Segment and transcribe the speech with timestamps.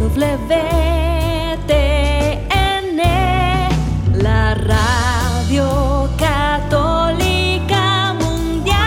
[0.00, 0.16] WTN,
[4.14, 8.78] la radio católica mundial.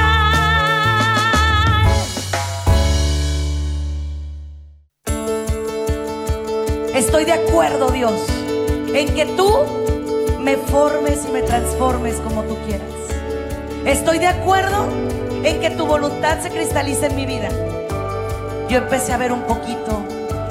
[6.95, 8.19] Estoy de acuerdo, Dios,
[8.95, 9.51] en que tú
[10.39, 12.89] me formes y me transformes como tú quieras.
[13.85, 14.87] Estoy de acuerdo
[15.43, 17.49] en que tu voluntad se cristalice en mi vida.
[18.67, 20.02] Yo empecé a ver un poquito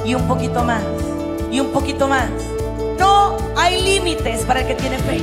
[0.05, 0.83] y un poquito más
[1.51, 2.31] y un poquito más.
[2.99, 5.21] No hay límites para el que tiene fe.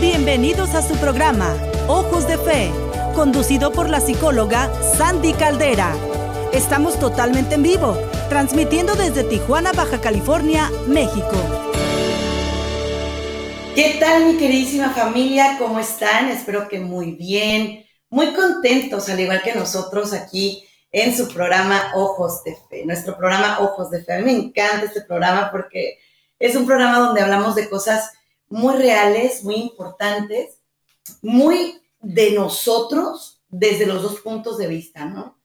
[0.00, 1.54] Bienvenidos a su programa,
[1.88, 2.70] Ojos de Fe,
[3.14, 5.92] conducido por la psicóloga Sandy Caldera.
[6.52, 7.96] Estamos totalmente en vivo,
[8.28, 11.32] transmitiendo desde Tijuana, Baja California, México.
[13.74, 15.56] ¿Qué tal mi queridísima familia?
[15.58, 16.28] ¿Cómo están?
[16.28, 22.42] Espero que muy bien, muy contentos, al igual que nosotros aquí en su programa Ojos
[22.44, 24.14] de Fe, nuestro programa Ojos de Fe.
[24.14, 25.98] A mí me encanta este programa porque
[26.38, 28.10] es un programa donde hablamos de cosas
[28.48, 30.58] muy reales, muy importantes,
[31.22, 35.38] muy de nosotros desde los dos puntos de vista, ¿no?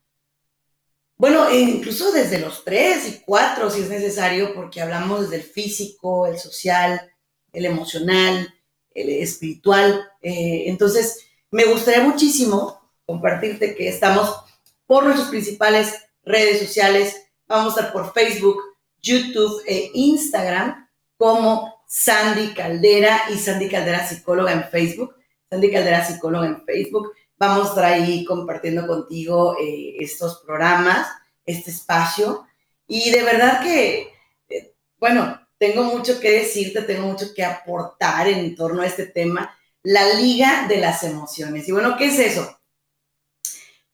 [1.18, 5.42] Bueno, e incluso desde los tres y cuatro si es necesario, porque hablamos desde el
[5.42, 7.10] físico, el social,
[7.52, 8.52] el emocional,
[8.92, 10.06] el espiritual.
[10.20, 14.45] Eh, entonces, me gustaría muchísimo compartirte que estamos
[14.86, 17.30] por nuestras principales redes sociales.
[17.46, 18.58] Vamos a estar por Facebook,
[19.00, 25.14] YouTube e Instagram como Sandy Caldera y Sandy Caldera Psicóloga en Facebook.
[25.48, 27.12] Sandy Caldera Psicóloga en Facebook.
[27.38, 31.06] Vamos a estar ahí compartiendo contigo eh, estos programas,
[31.44, 32.46] este espacio.
[32.86, 34.12] Y de verdad que,
[34.48, 39.56] eh, bueno, tengo mucho que decirte, tengo mucho que aportar en torno a este tema,
[39.82, 41.68] la liga de las emociones.
[41.68, 42.55] Y bueno, ¿qué es eso?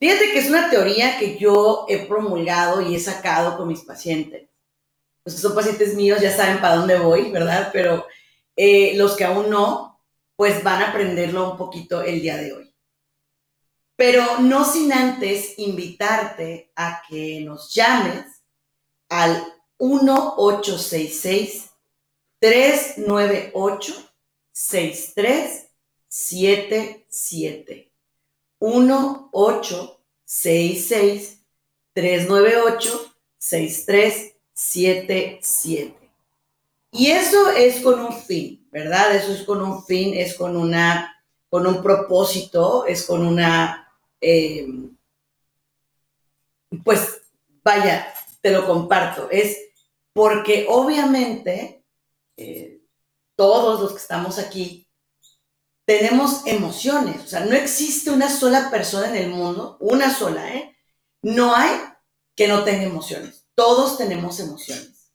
[0.03, 4.49] Fíjate que es una teoría que yo he promulgado y he sacado con mis pacientes.
[5.25, 7.71] Los que son pacientes míos ya saben para dónde voy, ¿verdad?
[7.73, 8.09] Pero
[8.57, 10.03] eh, los que aún no,
[10.35, 12.75] pues van a aprenderlo un poquito el día de hoy.
[13.95, 18.27] Pero no sin antes invitarte a que nos llames
[19.09, 21.71] al 1866
[28.63, 31.43] 398 6377
[31.93, 35.95] 1866 398 6377
[36.93, 39.17] Y eso es con un fin, ¿verdad?
[39.17, 41.21] Eso es con un fin, es con una,
[41.51, 44.69] con un propósito, es con una, eh,
[46.85, 47.23] pues
[47.65, 49.59] vaya, te lo comparto, es
[50.13, 51.83] porque obviamente
[52.37, 52.81] eh,
[53.35, 54.82] todos los que estamos aquí
[55.99, 60.75] tenemos emociones, o sea, no existe una sola persona en el mundo, una sola, ¿eh?
[61.21, 61.71] No hay
[62.35, 65.13] que no tenga emociones, todos tenemos emociones.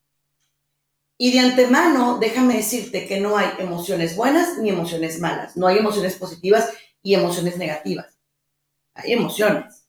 [1.17, 5.79] Y de antemano, déjame decirte que no hay emociones buenas ni emociones malas, no hay
[5.79, 6.69] emociones positivas
[7.01, 8.19] y emociones negativas.
[8.93, 9.87] Hay emociones,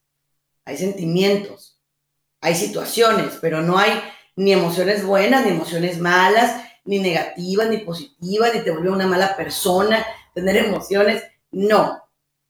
[0.65, 1.79] hay sentimientos,
[2.41, 3.93] hay situaciones, pero no hay
[4.37, 9.37] ni emociones buenas, ni emociones malas, ni negativas, ni positivas, ni te vuelve una mala
[9.37, 10.07] persona,
[10.39, 11.23] tener emociones.
[11.51, 12.03] No.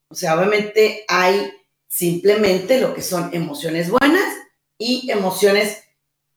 [0.08, 1.52] O sea, obviamente hay
[1.86, 4.34] simplemente lo que son emociones buenas
[4.78, 5.82] y emociones,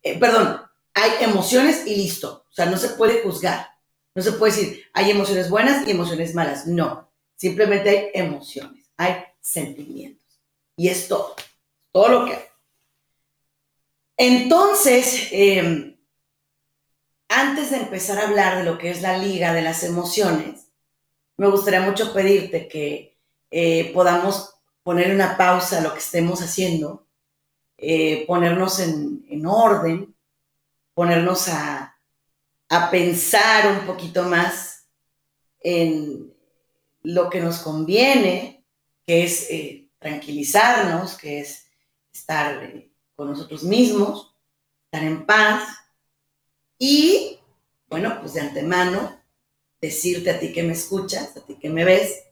[0.01, 0.61] eh, perdón,
[0.93, 2.45] hay emociones y listo.
[2.49, 3.69] O sea, no se puede juzgar.
[4.13, 6.67] No se puede decir, hay emociones buenas y emociones malas.
[6.67, 7.09] No.
[7.35, 10.27] Simplemente hay emociones, hay sentimientos.
[10.75, 11.35] Y es todo.
[11.91, 12.43] Todo lo que hay.
[14.17, 15.97] Entonces, em,
[17.29, 20.70] antes de empezar a hablar de lo que es la liga de las emociones,
[21.37, 23.17] me gustaría mucho pedirte que
[23.49, 27.07] eh, podamos poner una pausa a lo que estemos haciendo,
[27.77, 30.15] eh, ponernos en, orden,
[30.93, 31.87] ponernos a,
[32.89, 34.87] pensar un poquito más
[35.59, 36.33] en
[37.03, 38.63] lo que nos conviene,
[39.05, 41.65] que es eh, tranquilizarnos, que es
[42.13, 42.71] estar
[43.15, 44.33] con nosotros mismos,
[44.85, 45.67] estar en paz
[46.77, 47.39] y,
[47.87, 49.20] bueno, pues de antemano,
[49.81, 52.23] decirte a ti que me escuchas, a ti que me ves,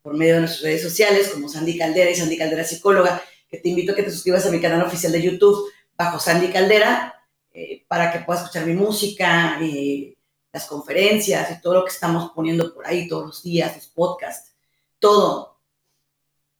[0.00, 3.68] por medio de nuestras redes sociales como Sandy Caldera y Sandy Caldera Psicóloga, que te
[3.68, 7.14] invito a que te suscribas a mi canal oficial de YouTube bajo Sandy Caldera,
[7.52, 10.16] eh, para que puedas escuchar mi música, eh,
[10.52, 14.54] las conferencias y todo lo que estamos poniendo por ahí todos los días, los podcasts,
[14.98, 15.60] todo.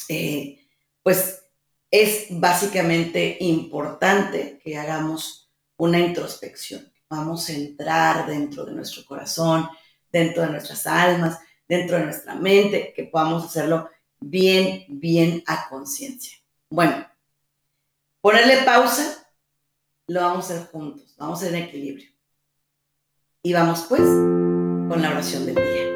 [0.08, 0.58] Eh,
[1.02, 1.42] pues
[1.90, 6.92] es básicamente importante que hagamos una introspección.
[7.08, 9.68] Vamos a entrar dentro de nuestro corazón,
[10.14, 13.90] dentro de nuestras almas, dentro de nuestra mente, que podamos hacerlo
[14.20, 16.38] bien, bien a conciencia.
[16.70, 17.04] Bueno,
[18.20, 19.26] ponerle pausa
[20.06, 22.08] lo vamos a hacer juntos, vamos a hacer en equilibrio.
[23.42, 25.90] Y vamos pues con la oración del día.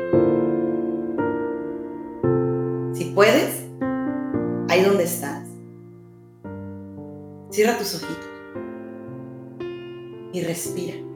[2.92, 3.64] Si puedes,
[4.68, 5.46] ahí donde estás,
[7.50, 8.26] cierra tus ojitos
[10.32, 11.07] y respira.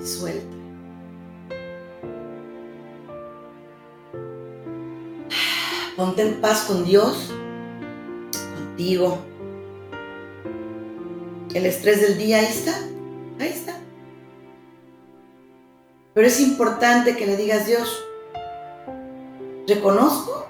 [0.00, 0.54] Y suelta.
[5.96, 7.32] Ponte en paz con Dios,
[8.56, 9.18] contigo.
[11.54, 12.76] El estrés del día, ahí está,
[13.38, 13.78] ahí está.
[16.14, 18.04] Pero es importante que le digas, Dios,
[19.68, 20.48] reconozco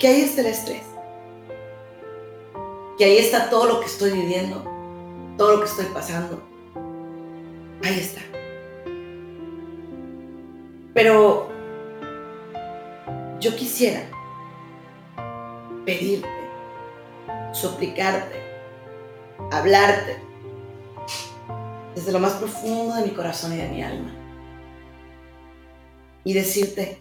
[0.00, 0.82] que ahí está el estrés,
[2.98, 4.64] que ahí está todo lo que estoy viviendo,
[5.36, 6.49] todo lo que estoy pasando.
[7.82, 8.20] Ahí está.
[10.94, 11.48] Pero
[13.40, 14.02] yo quisiera
[15.84, 16.28] pedirte,
[17.52, 18.40] suplicarte,
[19.50, 20.22] hablarte
[21.94, 24.10] desde lo más profundo de mi corazón y de mi alma
[26.24, 26.98] y decirte,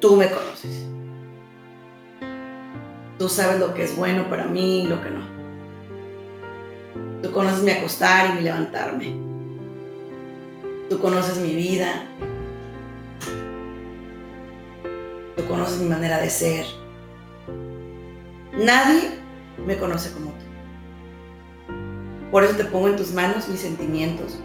[0.00, 0.86] tú me conoces.
[3.18, 5.21] Tú sabes lo que es bueno para mí y lo que no.
[7.22, 9.14] Tú conoces mi acostar y mi levantarme.
[10.90, 12.04] Tú conoces mi vida.
[15.36, 16.66] Tú conoces mi manera de ser.
[18.58, 19.10] Nadie
[19.64, 20.44] me conoce como tú.
[22.32, 24.40] Por eso te pongo en tus manos mis sentimientos,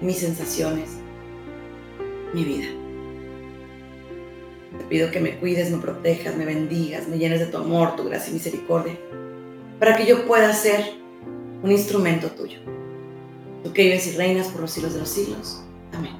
[0.00, 0.90] mis sensaciones,
[2.32, 2.66] mi vida.
[4.78, 8.04] Te pido que me cuides, me protejas, me bendigas, me llenes de tu amor, tu
[8.04, 8.96] gracia y misericordia,
[9.78, 11.03] para que yo pueda ser
[11.64, 12.60] un instrumento tuyo
[13.62, 15.62] tú que vives y reinas por los siglos de los siglos.
[15.92, 16.12] Amén.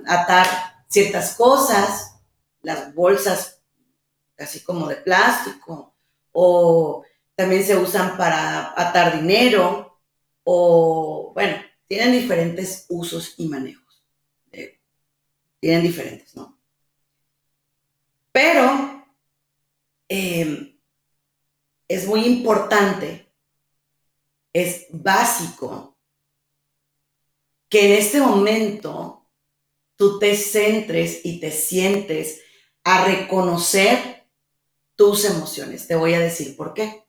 [0.06, 0.46] atar
[0.88, 2.14] ciertas cosas,
[2.62, 3.60] las bolsas
[4.38, 5.94] así como de plástico,
[6.32, 10.00] o también se usan para atar dinero,
[10.44, 11.56] o bueno,
[11.86, 14.04] tienen diferentes usos y manejos.
[14.52, 14.80] Eh,
[15.60, 16.53] tienen diferentes, ¿no?
[18.34, 19.06] Pero
[20.08, 20.76] em,
[21.86, 23.32] es muy importante,
[24.52, 25.96] es básico
[27.68, 29.30] que en este momento
[29.94, 32.42] tú te centres y te sientes
[32.82, 34.28] a reconocer
[34.96, 35.86] tus emociones.
[35.86, 37.04] Te voy a decir por qué.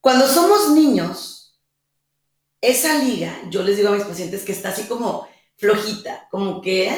[0.00, 1.60] Cuando somos niños,
[2.60, 6.92] esa liga, yo les digo a mis pacientes que está así como flojita, como que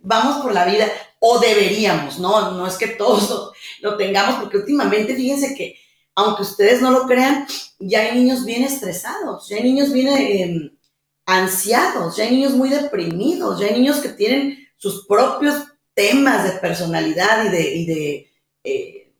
[0.00, 0.90] vamos por la vida,
[1.24, 2.50] o deberíamos, ¿no?
[2.50, 5.78] No es que todos lo, tengamos, porque últimamente fíjense que,
[6.16, 7.46] aunque ustedes no lo crean,
[7.78, 10.76] ya hay niños bien estresados, ya hay niños bien em,
[11.24, 15.62] ansiados, ya hay niños muy deprimidos, ya hay niños que tienen sus propios
[15.94, 18.32] temas de personalidad y de, de,
[18.64, 19.12] eh,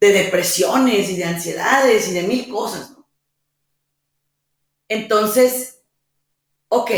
[0.00, 3.06] de depresiones y de ansiedades y de mil cosas, ¿no?
[4.88, 5.82] Entonces,
[6.68, 6.90] ok,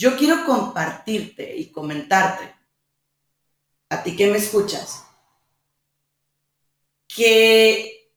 [0.00, 2.56] yo quiero compartirte y comentarte,
[3.90, 5.04] a ti que me escuchas,
[7.06, 8.10] que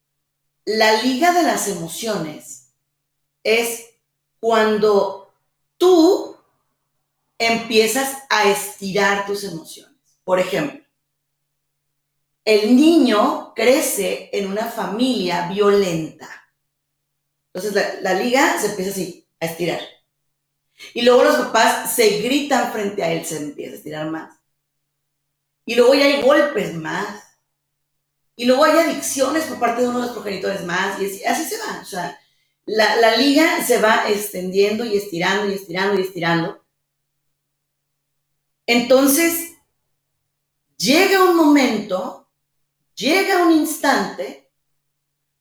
[0.64, 2.74] la liga de las emociones
[3.44, 3.90] es
[4.40, 5.36] cuando
[5.78, 6.38] tú
[7.38, 10.00] empiezas a estirar tus emociones.
[10.24, 10.86] Por ejemplo,
[12.46, 16.30] el niño crece en una familia violenta.
[17.54, 19.93] Entonces la, liga se empieza así, a estirar
[20.94, 24.40] y luego los papás se gritan frente a él, se empieza a estirar más.
[25.66, 27.24] Y luego ya hay golpes más.
[28.36, 31.00] Y luego hay adicciones por parte de uno de los progenitores más.
[31.00, 31.80] Y así, se va.
[31.82, 32.20] O sea,
[32.66, 36.66] la, la liga se va extendiendo y estirando y estirando y estirando.
[38.66, 39.54] Entonces,
[40.78, 42.28] llega un momento,
[42.96, 44.50] llega un instante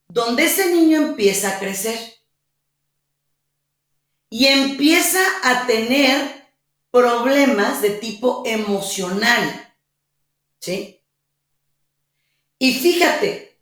[0.07, 1.97] donde ese niño empieza a crecer
[4.35, 6.49] y empieza a tener
[6.89, 9.75] problemas de tipo emocional.
[10.59, 11.05] ¿Sí?
[12.57, 13.61] Y fíjate,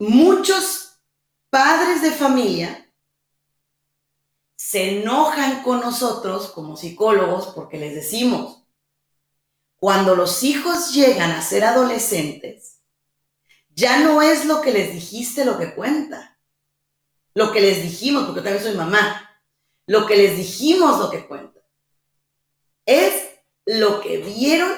[0.00, 1.00] muchos
[1.48, 2.92] padres de familia
[4.56, 8.64] se enojan con nosotros como psicólogos porque les decimos,
[9.76, 12.80] cuando los hijos llegan a ser adolescentes,
[13.68, 16.36] ya no es lo que les dijiste lo que cuenta.
[17.32, 19.29] Lo que les dijimos, porque también soy mamá,
[19.90, 21.60] lo que les dijimos lo que cuenta.
[22.86, 23.28] Es
[23.66, 24.70] lo que vieron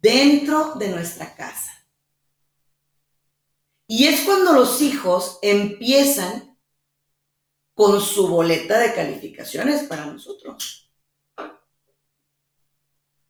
[0.00, 1.70] dentro de nuestra casa.
[3.86, 6.58] Y es cuando los hijos empiezan
[7.74, 10.90] con su boleta de calificaciones para nosotros.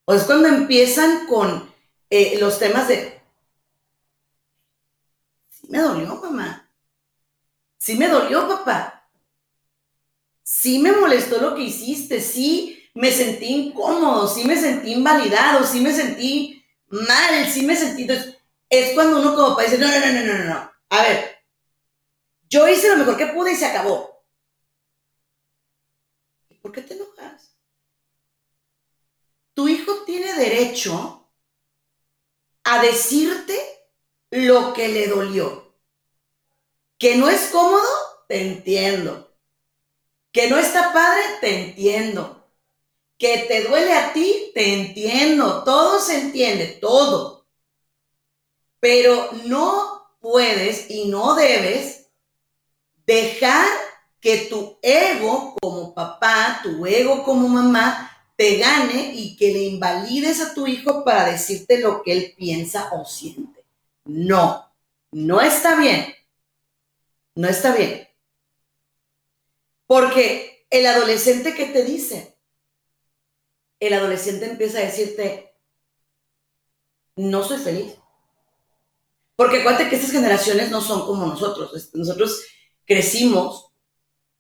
[0.05, 1.69] O es cuando empiezan con
[2.11, 3.21] eh, los temas de,
[5.51, 6.71] sí me dolió, mamá.
[7.77, 8.96] Sí me dolió, papá.
[10.67, 12.21] Sí me molestó lo que hiciste.
[12.21, 14.27] Sí me sentí incómodo.
[14.27, 15.65] Sí me sentí invalidado.
[15.65, 17.49] Sí me sentí mal.
[17.49, 18.05] Sí me sentí
[18.69, 21.37] es cuando uno como papá dice, no, no, no, no, no, no, a ver,
[22.49, 24.27] yo hice lo mejor que pude y se acabó.
[26.49, 27.57] ¿Y por qué te enojas?
[29.55, 31.31] Tu hijo tiene derecho
[32.65, 33.57] a decirte
[34.33, 35.79] lo que le dolió.
[36.99, 37.87] Que no es cómodo,
[38.27, 39.26] te entiendo.
[40.37, 42.47] Que no está padre, te entiendo.
[43.17, 45.65] Que te duele a ti, te entiendo.
[45.65, 47.47] Todo se entiende, todo.
[48.79, 52.11] Pero no puedes y no debes
[53.07, 53.67] dejar
[54.21, 60.43] que tu ego como papá, tu ego como mamá, te gane y que le invalides
[60.43, 63.65] a tu hijo para decirte lo que él piensa o siente.
[64.05, 64.71] No,
[65.13, 66.15] no está bien.
[67.35, 68.06] No está bien.
[69.87, 72.39] Porque el adolescente que te dice,
[73.81, 75.55] el adolescente empieza a decirte,
[77.17, 77.95] no soy feliz.
[79.37, 81.91] Porque acuérdate que estas generaciones no son como nosotros.
[81.95, 82.43] Nosotros
[82.85, 83.71] crecimos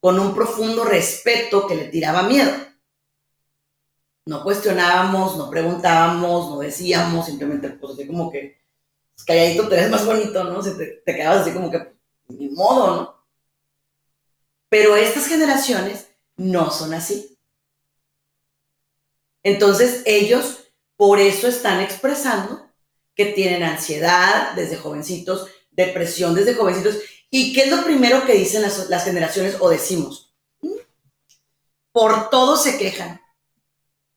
[0.00, 2.53] con un profundo respeto que le tiraba miedo.
[4.25, 8.59] No cuestionábamos, no preguntábamos, no decíamos, simplemente pues así como que
[9.15, 10.61] pues, calladito te ves más bonito, ¿no?
[10.61, 11.95] te, te quedabas así como que,
[12.29, 13.15] ni modo, ¿no?
[14.68, 17.38] Pero estas generaciones no son así.
[19.42, 22.66] Entonces ellos por eso están expresando
[23.14, 26.96] que tienen ansiedad desde jovencitos, depresión desde jovencitos.
[27.30, 30.35] ¿Y qué es lo primero que dicen las, generaciones o decimos?
[30.61, 30.73] ¿Mm?
[31.92, 33.20] Por todo se quejan.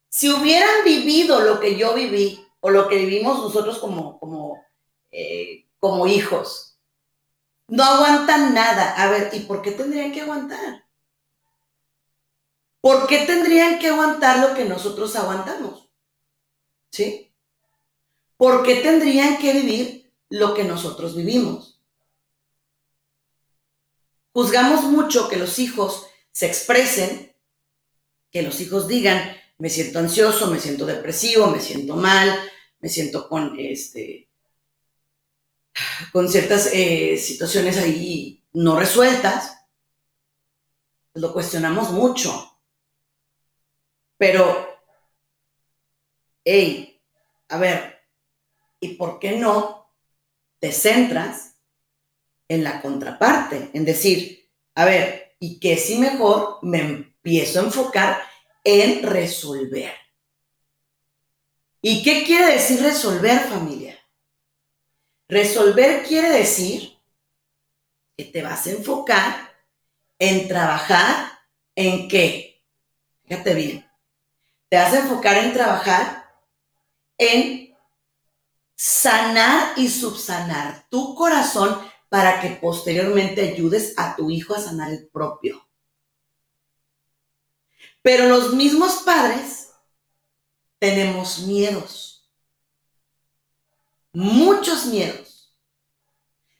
[0.09, 4.63] Si hubieran vivido lo que yo viví o lo que vivimos nosotros como, como,
[5.11, 6.68] eh, como hijos,
[7.69, 8.91] no aguantan nada.
[9.01, 10.85] A ver, ¿y por qué tendrían que aguantar?
[12.81, 15.89] ¿Por qué tendrían que aguantar lo que nosotros aguantamos?
[16.91, 17.29] ¿Sí?
[18.39, 21.81] ¿por qué tendrían que vivir lo que nosotros vivimos?
[24.31, 27.35] Juzgamos mucho que los hijos se expresen,
[28.31, 32.33] que los hijos digan, me siento ansioso, me siento depresivo, me siento mal,
[32.79, 34.28] me siento con este
[36.11, 39.57] con ciertas eh, situaciones ahí no resueltas,
[41.13, 42.59] lo cuestionamos mucho.
[44.17, 44.67] Pero,
[46.43, 47.01] hey,
[47.49, 47.99] a ver,
[48.79, 49.93] ¿Y por qué no
[50.59, 51.55] te centras
[52.47, 53.71] en la contraparte?
[53.73, 58.21] En decir, a ver, ¿y qué si mejor me empiezo a enfocar
[58.63, 59.93] en resolver?
[61.81, 63.88] ¿Y qué quiere decir resolver familia?
[65.29, 66.99] Resolver quiere decir
[68.17, 69.55] que te vas a enfocar
[70.17, 71.39] en trabajar
[71.75, 72.61] en qué.
[73.23, 73.89] Fíjate bien.
[74.67, 76.19] Te vas a enfocar en trabajar
[77.19, 77.77] en
[78.75, 85.07] sanar y subsanar tu corazón para que posteriormente ayudes a tu hijo a sanar el
[85.09, 85.67] propio.
[88.01, 89.69] Pero los mismos padres
[90.79, 92.18] tenemos miedos,
[94.13, 95.55] muchos miedos,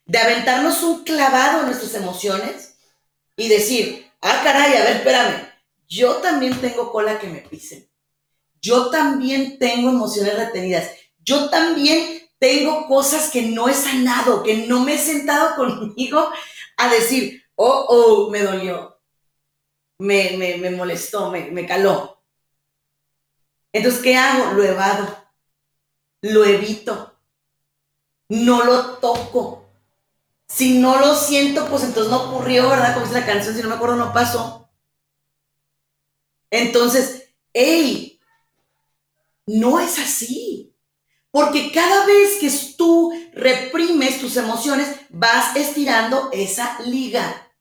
[0.06, 2.76] de aventarnos un clavado en nuestras emociones
[3.36, 5.50] y decir, ah, caray, a ver, espérame,
[5.88, 7.88] yo también tengo cola que me pisen.
[8.62, 10.90] Yo también tengo emociones retenidas
[11.30, 16.32] yo también tengo cosas que no he sanado, que no me he sentado conmigo
[16.78, 19.00] a decir, oh, oh, me dolió,
[20.00, 22.24] me, me, molestó, me, me caló.
[23.72, 24.54] Entonces, ¿qué hago?
[24.54, 25.16] Lo evado,
[26.22, 27.09] lo evito,
[28.30, 29.66] no lo toco.
[30.48, 32.94] Si no lo siento, pues entonces no ocurrió, ¿verdad?
[32.94, 34.70] Como dice la canción, si no me acuerdo, no pasó.
[36.50, 38.20] Entonces, hey,
[39.46, 40.74] no es así.
[41.32, 47.52] Porque cada vez que tú reprimes tus emociones, vas estirando esa liga.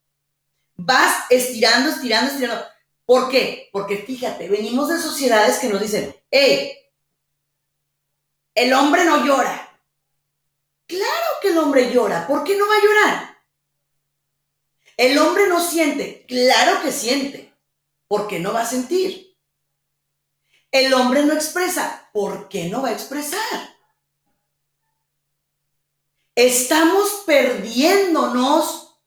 [0.77, 2.65] Vas estirando, estirando, estirando.
[3.05, 3.69] ¿Por qué?
[3.73, 6.73] Porque fíjate, venimos de sociedades que nos dicen, hey,
[8.55, 9.68] el hombre no llora.
[10.89, 12.27] Claro que el hombre llora.
[12.27, 13.45] ¿Por qué no va a llorar?
[14.97, 16.25] El hombre no siente.
[16.27, 17.55] Claro que siente.
[18.09, 19.37] ¿Por qué no va a sentir?
[20.71, 22.09] El hombre no expresa.
[22.13, 23.77] ¿Por qué no va a expresar?
[26.35, 28.99] Estamos perdiéndonos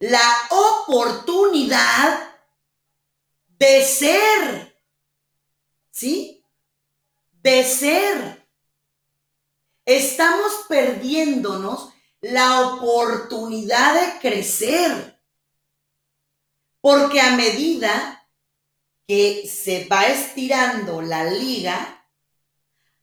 [0.00, 2.36] la oportunidad
[3.46, 4.78] de ser.
[5.90, 6.44] ¿Sí?
[7.30, 8.41] De ser.
[9.84, 15.20] Estamos perdiéndonos la oportunidad de crecer.
[16.80, 18.28] Porque a medida
[19.06, 22.06] que se va estirando la liga,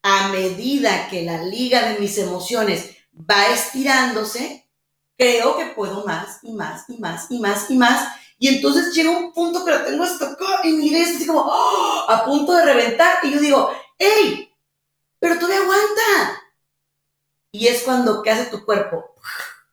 [0.02, 4.70] a medida que la liga de mis emociones va estirándose,
[5.18, 8.08] creo que puedo más y más y más y más y más.
[8.38, 12.06] Y entonces llega un punto que lo tengo acá y mi así como ¡oh!
[12.08, 13.18] a punto de reventar.
[13.24, 14.50] Y yo digo, ¡Ey!
[15.20, 16.39] Pero todavía aguanta.
[17.52, 19.16] Y es cuando, ¿qué hace tu cuerpo?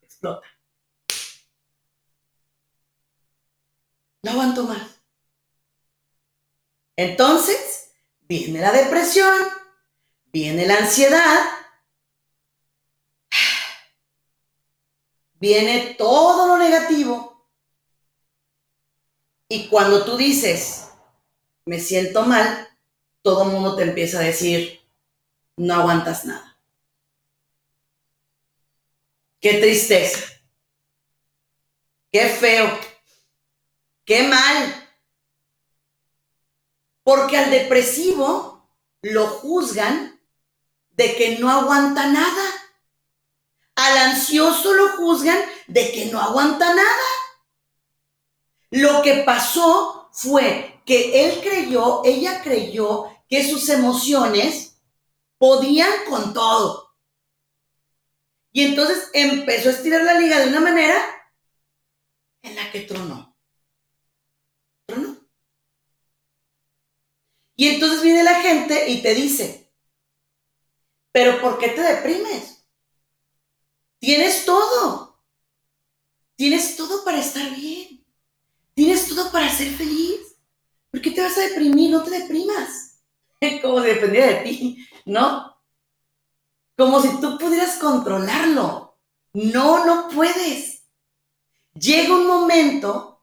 [0.03, 0.47] Explota.
[4.23, 4.97] No aguanto más.
[6.97, 7.93] Entonces,
[8.23, 9.33] viene la depresión,
[10.33, 11.45] viene la ansiedad,
[15.35, 17.47] viene todo lo negativo.
[19.49, 20.89] Y cuando tú dices,
[21.67, 22.69] me siento mal,
[23.23, 24.81] todo el mundo te empieza a decir,
[25.57, 26.56] no aguantas nada.
[29.41, 30.21] Qué tristeza.
[32.11, 32.79] Qué feo.
[34.05, 34.89] Qué mal.
[37.03, 38.69] Porque al depresivo
[39.03, 40.21] lo juzgan
[40.91, 42.45] de que no aguanta nada.
[43.75, 47.05] Al ansioso lo juzgan de que no aguanta nada.
[48.71, 54.79] Lo que pasó fue que él creyó, ella creyó que sus emociones
[55.39, 56.86] podían con todo.
[58.57, 60.97] Y entonces empezó a estirar la liga de una manera
[62.41, 63.37] en la que tronó.
[64.87, 65.29] Tronó.
[67.55, 69.71] Y entonces viene la gente y te dice,
[71.13, 72.67] pero ¿por qué te deprimes?
[73.99, 75.23] Tienes todo.
[76.37, 78.07] Tienes todo para estar bien.
[78.73, 80.39] Tienes todo para ser feliz.
[80.91, 81.91] ¿Por qué te vas a deprimir?
[81.91, 83.03] No te deprimas.
[83.61, 85.56] Como si dependiera de ti, ¿no?
[86.77, 88.99] Como si tú pudieras controlarlo.
[89.33, 90.83] No, no puedes.
[91.75, 93.23] Llega un momento,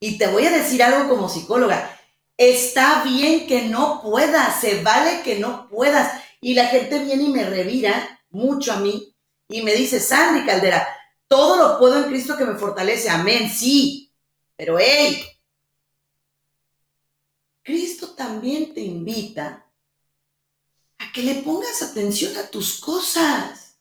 [0.00, 1.96] y te voy a decir algo como psicóloga,
[2.36, 6.22] está bien que no puedas, se vale que no puedas.
[6.40, 9.14] Y la gente viene y me revira mucho a mí
[9.48, 10.86] y me dice, Sandy Caldera,
[11.26, 13.08] todo lo puedo en Cristo que me fortalece.
[13.10, 14.12] Amén, sí.
[14.56, 15.24] Pero hey,
[17.62, 19.67] Cristo también te invita
[21.12, 23.76] que le pongas atención a tus cosas.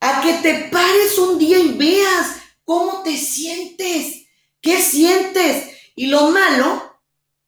[0.00, 4.26] A que te pares un día y veas cómo te sientes,
[4.60, 5.74] qué sientes.
[5.94, 7.00] Y lo malo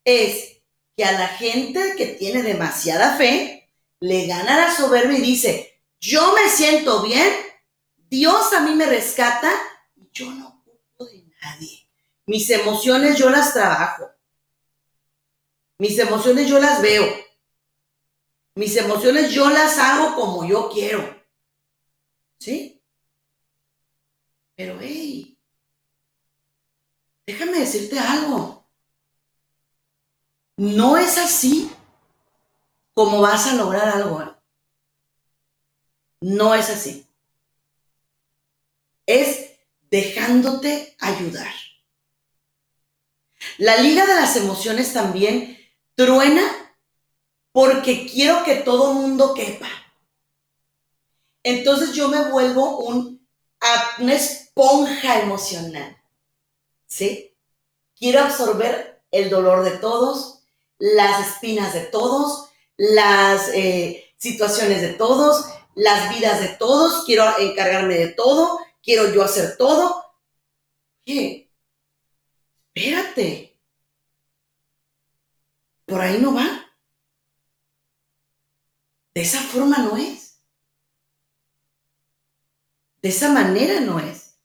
[0.04, 0.62] es
[0.96, 6.34] que a la gente que tiene demasiada fe le gana la soberbia y dice, yo
[6.34, 7.32] me siento bien,
[7.96, 9.50] Dios a mí me rescata
[9.96, 11.88] y yo no ocupo de nadie.
[12.26, 14.10] Mis emociones yo las trabajo.
[15.78, 17.25] Mis emociones yo las veo.
[18.56, 21.14] Mis emociones yo las hago como yo quiero.
[22.40, 22.82] ¿Sí?
[24.54, 25.38] Pero, hey,
[27.26, 28.66] déjame decirte algo.
[30.56, 31.70] No es así
[32.94, 34.22] como vas a lograr algo.
[34.22, 34.34] ¿eh?
[36.22, 37.06] No es así.
[39.04, 39.50] Es
[39.90, 41.52] dejándote ayudar.
[43.58, 45.58] La liga de las emociones también
[45.94, 46.65] truena
[47.56, 49.70] porque quiero que todo mundo quepa.
[51.42, 53.26] Entonces yo me vuelvo un,
[53.98, 55.96] una esponja emocional.
[56.86, 57.34] ¿Sí?
[57.98, 60.42] Quiero absorber el dolor de todos,
[60.78, 67.94] las espinas de todos, las eh, situaciones de todos, las vidas de todos, quiero encargarme
[67.94, 70.04] de todo, quiero yo hacer todo.
[71.06, 71.50] ¿Qué?
[72.74, 73.58] Espérate.
[75.86, 76.65] Por ahí no va.
[79.16, 80.42] De esa forma no es.
[83.00, 84.38] De esa manera no es.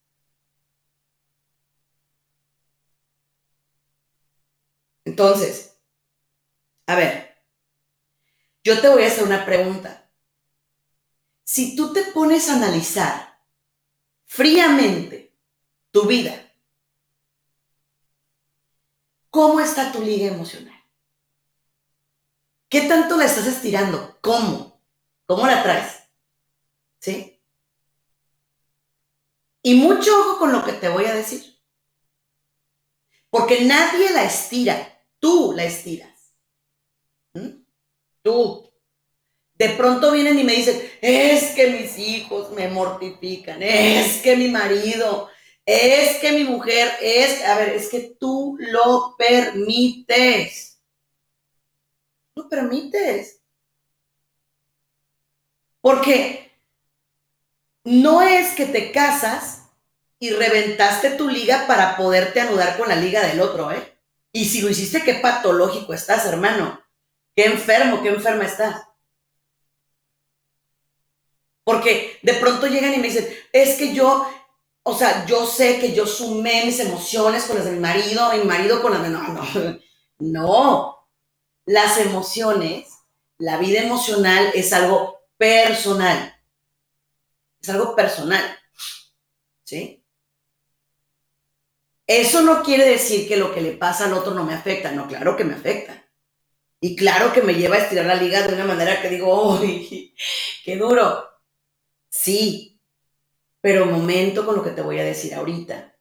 [5.03, 5.77] Entonces,
[6.87, 7.43] a ver,
[8.63, 10.09] yo te voy a hacer una pregunta.
[11.43, 13.43] Si tú te pones a analizar
[14.23, 15.37] fríamente
[15.91, 16.49] tu vida,
[19.29, 20.80] ¿cómo está tu liga emocional?
[22.71, 24.17] ¿Qué tanto la estás estirando?
[24.21, 24.81] ¿Cómo?
[25.25, 26.03] ¿Cómo la traes?
[27.01, 27.43] ¿Sí?
[29.61, 31.43] Y mucho ojo con lo que te voy a decir.
[33.29, 36.33] Porque nadie la estira, tú la estiras.
[37.33, 37.65] ¿Mm?
[38.21, 38.71] Tú.
[39.55, 44.47] De pronto vienen y me dicen, es que mis hijos me mortifican, es que mi
[44.47, 45.29] marido,
[45.65, 50.70] es que mi mujer, es, a ver, es que tú lo permites.
[52.49, 53.41] Permites.
[55.81, 56.51] Porque
[57.83, 59.63] no es que te casas
[60.19, 63.97] y reventaste tu liga para poderte anudar con la liga del otro, ¿eh?
[64.31, 66.79] Y si lo hiciste, qué patológico estás, hermano.
[67.35, 68.83] Qué enfermo, qué enferma estás.
[71.63, 74.27] Porque de pronto llegan y me dicen, es que yo,
[74.83, 78.43] o sea, yo sé que yo sumé mis emociones con las de mi marido, mi
[78.43, 79.09] marido con las de...
[79.09, 79.77] No, no,
[80.19, 81.00] no.
[81.65, 82.89] Las emociones,
[83.37, 86.35] la vida emocional es algo personal.
[87.61, 88.43] Es algo personal.
[89.63, 90.03] ¿Sí?
[92.07, 94.91] Eso no quiere decir que lo que le pasa al otro no me afecta.
[94.91, 96.05] No, claro que me afecta.
[96.81, 100.13] Y claro que me lleva a estirar la liga de una manera que digo, ¡ay,
[100.65, 101.29] qué duro!
[102.09, 102.81] Sí,
[103.61, 105.95] pero momento con lo que te voy a decir ahorita.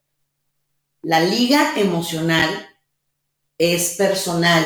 [1.02, 2.68] La liga emocional
[3.56, 4.64] es personal.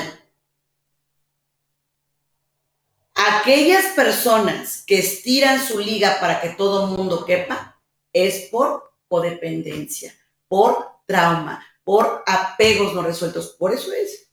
[3.15, 7.81] Aquellas personas que estiran su liga para que todo el mundo quepa
[8.13, 10.15] es por codependencia,
[10.49, 13.51] por trauma, por apegos no resueltos.
[13.59, 14.31] Por eso es.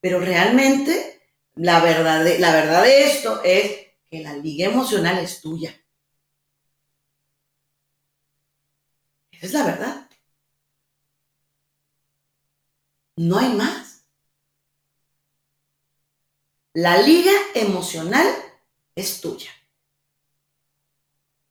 [0.00, 1.20] Pero realmente
[1.54, 5.74] la verdad de, la verdad de esto es que la liga emocional es tuya.
[9.30, 10.10] Esa es la verdad.
[13.16, 13.89] No hay más.
[16.84, 18.26] La liga emocional
[18.96, 19.50] es tuya.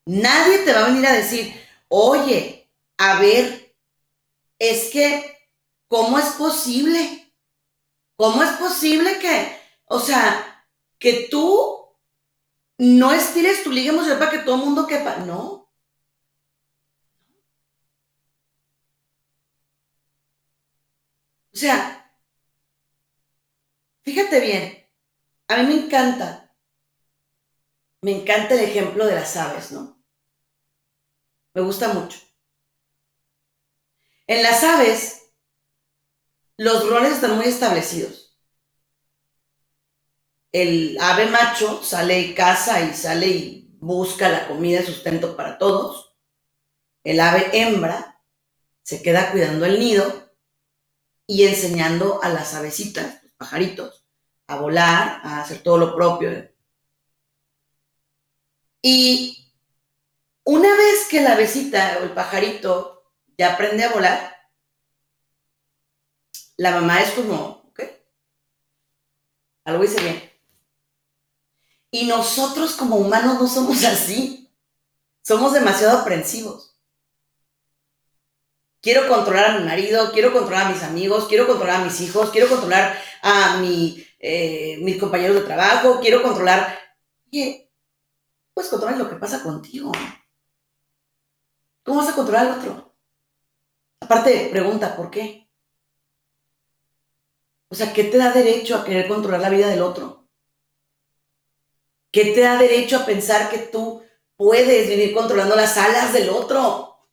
[0.06, 1.54] Nadie te va a venir a decir,
[1.88, 3.76] oye, a ver,
[4.60, 5.38] es que,
[5.88, 7.34] ¿cómo es posible?
[8.18, 10.66] ¿Cómo es posible que, o sea,
[11.00, 11.96] que tú
[12.80, 15.18] no estires tu liga emocional para que todo el mundo quepa?
[15.18, 15.70] No.
[21.54, 21.76] O sea,
[24.04, 24.79] fíjate bien,
[25.50, 26.56] a mí me encanta,
[28.02, 30.02] me encanta el ejemplo de las aves, ¿no?
[31.54, 32.20] Me gusta mucho.
[34.28, 35.34] En las aves,
[36.56, 38.38] los roles están muy establecidos.
[40.52, 45.58] El ave macho sale y caza y sale y busca la comida y sustento para
[45.58, 46.16] todos.
[47.04, 48.22] El ave hembra
[48.84, 50.32] se queda cuidando el nido
[51.26, 53.99] y enseñando a las avecitas, los pajaritos,
[54.50, 56.52] a volar, a hacer todo lo propio.
[58.82, 59.54] Y
[60.44, 64.36] una vez que la besita o el pajarito ya aprende a volar,
[66.58, 67.84] la mamá es como, ok,
[69.66, 70.32] algo hice bien.
[71.92, 74.52] Y nosotros como humanos no somos así.
[75.22, 76.76] Somos demasiado aprensivos.
[78.82, 82.32] Quiero controlar a mi marido, quiero controlar a mis amigos, quiero controlar a mis hijos,
[82.32, 86.78] quiero controlar a mi eh, mis compañeros de trabajo, quiero controlar.
[87.32, 87.72] Oye,
[88.54, 89.92] pues controlar lo que pasa contigo.
[91.84, 92.94] ¿Cómo vas a controlar al otro?
[94.02, 95.50] Aparte, pregunta, ¿por qué?
[97.70, 100.28] O sea, ¿qué te da derecho a querer controlar la vida del otro?
[102.12, 104.04] ¿Qué te da derecho a pensar que tú
[104.36, 107.08] puedes vivir controlando las alas del otro?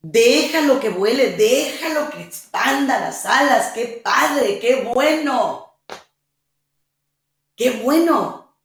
[0.00, 3.72] Déjalo que vuele, déjalo que expanda las alas.
[3.72, 4.58] ¡Qué padre!
[4.58, 5.67] ¡Qué bueno!
[7.58, 8.56] Qué bueno.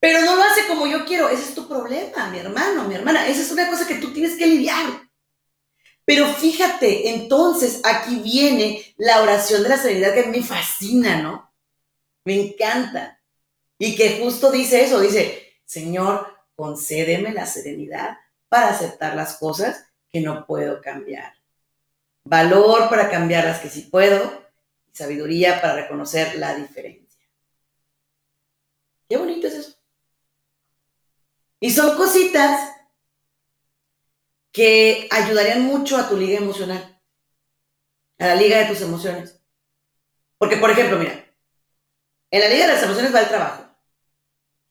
[0.00, 1.28] Pero no lo hace como yo quiero.
[1.28, 3.26] Ese es tu problema, mi hermano, mi hermana.
[3.26, 4.86] Esa es una cosa que tú tienes que lidiar.
[6.06, 11.52] Pero fíjate, entonces aquí viene la oración de la serenidad que me fascina, ¿no?
[12.24, 13.20] Me encanta.
[13.78, 20.20] Y que justo dice eso, dice, Señor, concédeme la serenidad para aceptar las cosas que
[20.20, 21.34] no puedo cambiar.
[22.24, 24.44] Valor para cambiar las que sí puedo
[24.94, 27.03] sabiduría para reconocer la diferencia.
[29.08, 29.76] Qué bonito es eso.
[31.60, 32.72] Y son cositas
[34.52, 37.00] que ayudarían mucho a tu liga emocional,
[38.18, 39.40] a la liga de tus emociones.
[40.38, 41.24] Porque, por ejemplo, mira,
[42.30, 43.64] En la liga de las emociones va el trabajo.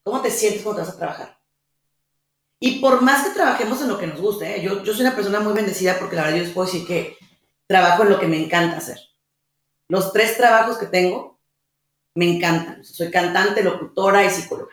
[0.04, 1.40] ¿Cómo te sientes cuando te vas a trabajar?
[2.60, 4.62] Y por más que trabajemos en lo que nos guste, ¿eh?
[4.62, 7.16] yo, yo soy una persona muy bendecida porque la verdad yo les puedo decir que
[7.66, 8.98] trabajo en lo que me encanta hacer.
[9.88, 11.33] Los tres trabajos que tengo
[12.14, 12.84] me encantan.
[12.84, 14.72] Soy cantante, locutora y psicóloga.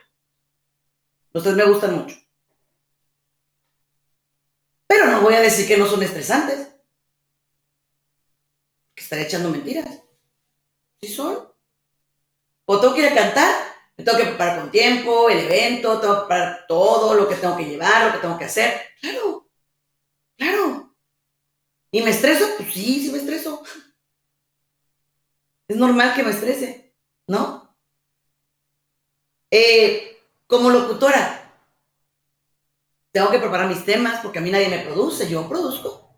[1.33, 2.15] Los tres me gustan mucho.
[4.87, 6.67] Pero no voy a decir que no son estresantes.
[8.93, 10.01] Que estaré echando mentiras.
[11.01, 11.49] Sí son.
[12.65, 13.55] O tengo que ir a cantar,
[13.97, 17.57] me tengo que preparar con tiempo, el evento, tengo que preparar todo lo que tengo
[17.57, 18.81] que llevar, lo que tengo que hacer.
[18.99, 19.49] Claro,
[20.37, 20.95] claro.
[21.91, 22.45] ¿Y me estreso?
[22.57, 23.63] Pues sí, sí me estreso.
[25.67, 26.90] Es normal que me estrese,
[27.31, 27.73] ¿no?
[29.49, 30.17] Eh,
[30.47, 31.53] como locutora,
[33.11, 36.09] tengo que preparar mis temas porque a mí nadie me produce, yo produzco.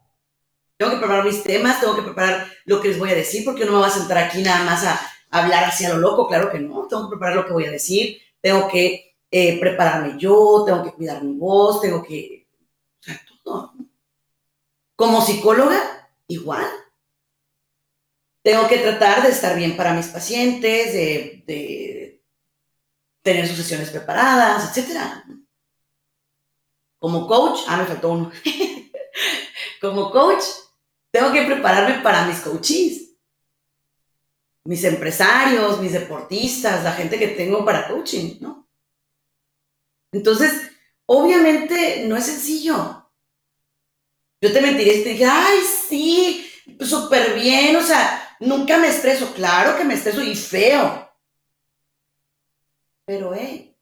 [0.76, 3.64] Tengo que preparar mis temas, tengo que preparar lo que les voy a decir porque
[3.64, 5.00] no me voy a sentar aquí nada más a
[5.30, 8.20] hablar hacia lo loco, claro que no, tengo que preparar lo que voy a decir,
[8.42, 12.48] tengo que eh, prepararme yo, tengo que cuidar mi voz, tengo que...
[13.00, 13.74] O sea, todo.
[14.96, 16.83] Como psicóloga, igual.
[18.44, 22.22] Tengo que tratar de estar bien para mis pacientes, de,
[23.24, 25.00] tener sus sesiones preparadas, etc.
[27.00, 28.32] Como coach, ah, me faltó uno.
[29.82, 30.44] Como coach,
[31.12, 33.04] tengo que prepararme para mis coaches
[34.66, 38.68] mis empresarios, mis deportistas, la gente que tengo para coaching, ¿no?
[40.12, 40.72] Entonces,
[41.06, 43.12] obviamente no es sencillo.
[44.42, 49.34] Yo te mentiría y te dije, ay, sí, súper bien, o sea, nunca me estreso,
[49.34, 51.12] claro que me estreso y feo.
[53.06, 53.76] Pero, hey,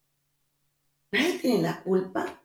[1.12, 2.42] nadie tiene la culpa.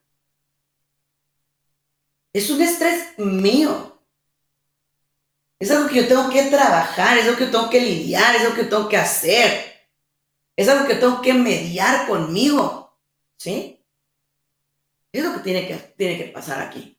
[2.32, 3.98] Es un estrés mío.
[5.58, 8.54] Es algo que yo tengo que trabajar, es algo que tengo que lidiar, es algo
[8.54, 9.76] que tengo que hacer.
[10.54, 12.98] Es algo que tengo que mediar conmigo.
[13.38, 13.82] ¿Sí?
[15.12, 16.98] Es lo que tiene que, tiene que pasar aquí.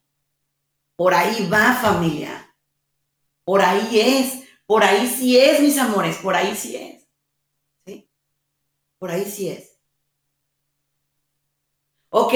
[0.96, 2.56] Por ahí va familia.
[3.44, 4.47] Por ahí es.
[4.68, 6.18] Por ahí sí es, mis amores.
[6.18, 7.08] Por ahí sí es.
[7.86, 8.08] ¿Sí?
[9.00, 9.80] Por ahí sí es.
[12.10, 12.34] Ok,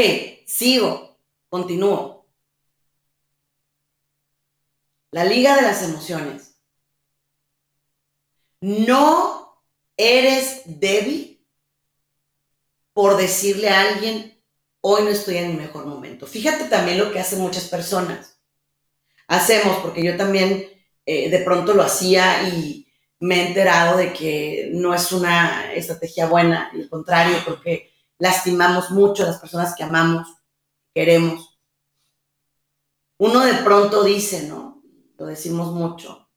[0.48, 1.20] sigo.
[1.50, 2.26] Continúo.
[5.12, 6.56] La liga de las emociones.
[8.62, 9.62] No
[9.98, 11.46] eres débil
[12.94, 14.42] por decirle a alguien,
[14.82, 16.28] hoy no estoy en mi mejor momento.
[16.28, 18.40] Fíjate también lo que hacen muchas personas.
[19.28, 20.70] Hacemos, porque yo también
[21.12, 22.88] eh, de pronto lo hacía y
[23.20, 29.24] me he enterado de que no es una estrategia buena, al contrario, porque lastimamos mucho
[29.24, 30.28] a las personas que amamos,
[30.94, 31.60] queremos.
[33.18, 34.82] Uno de pronto dice, ¿no?
[35.18, 36.30] lo decimos mucho.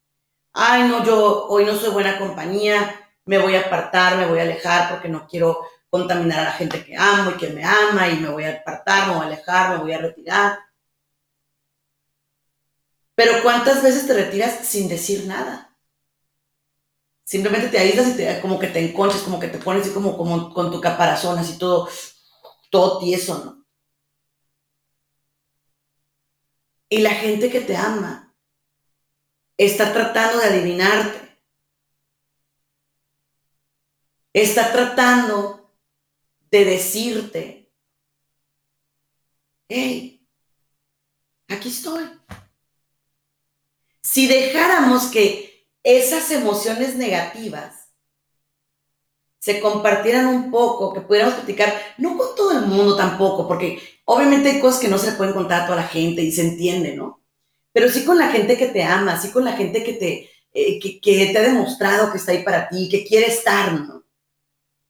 [0.52, 4.42] Ay, no, yo hoy no soy buena compañía, me voy a apartar, me voy a
[4.42, 8.18] alejar porque no quiero contaminar a la gente que amo y que me ama y
[8.18, 10.58] me voy a apartar, me voy a alejar, me voy a retirar.
[13.14, 15.76] Pero ¿cuántas veces te retiras sin decir nada?
[17.24, 20.16] Simplemente te aíslas y te, como que te enconches, como que te pones así como,
[20.16, 21.88] como con tu caparazón, así todo,
[22.70, 23.64] todo tieso, ¿no?
[26.88, 28.34] Y la gente que te ama
[29.56, 31.40] está tratando de adivinarte.
[34.32, 35.72] Está tratando
[36.50, 37.72] de decirte,
[39.68, 40.28] hey,
[41.48, 42.04] aquí estoy.
[44.14, 47.88] Si dejáramos que esas emociones negativas
[49.40, 54.50] se compartieran un poco, que pudiéramos platicar, no con todo el mundo tampoco, porque obviamente
[54.50, 56.94] hay cosas que no se le pueden contar a toda la gente y se entiende,
[56.94, 57.24] ¿no?
[57.74, 60.78] pero sí con la gente que te ama, sí con la gente que te, eh,
[60.78, 64.04] que, te ha demostrado que está ahí para ti, que quiere estar, ¿no?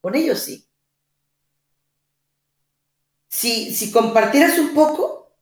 [0.03, 0.69] Con ellos sí.
[3.27, 5.33] Si, si compartieras un poco,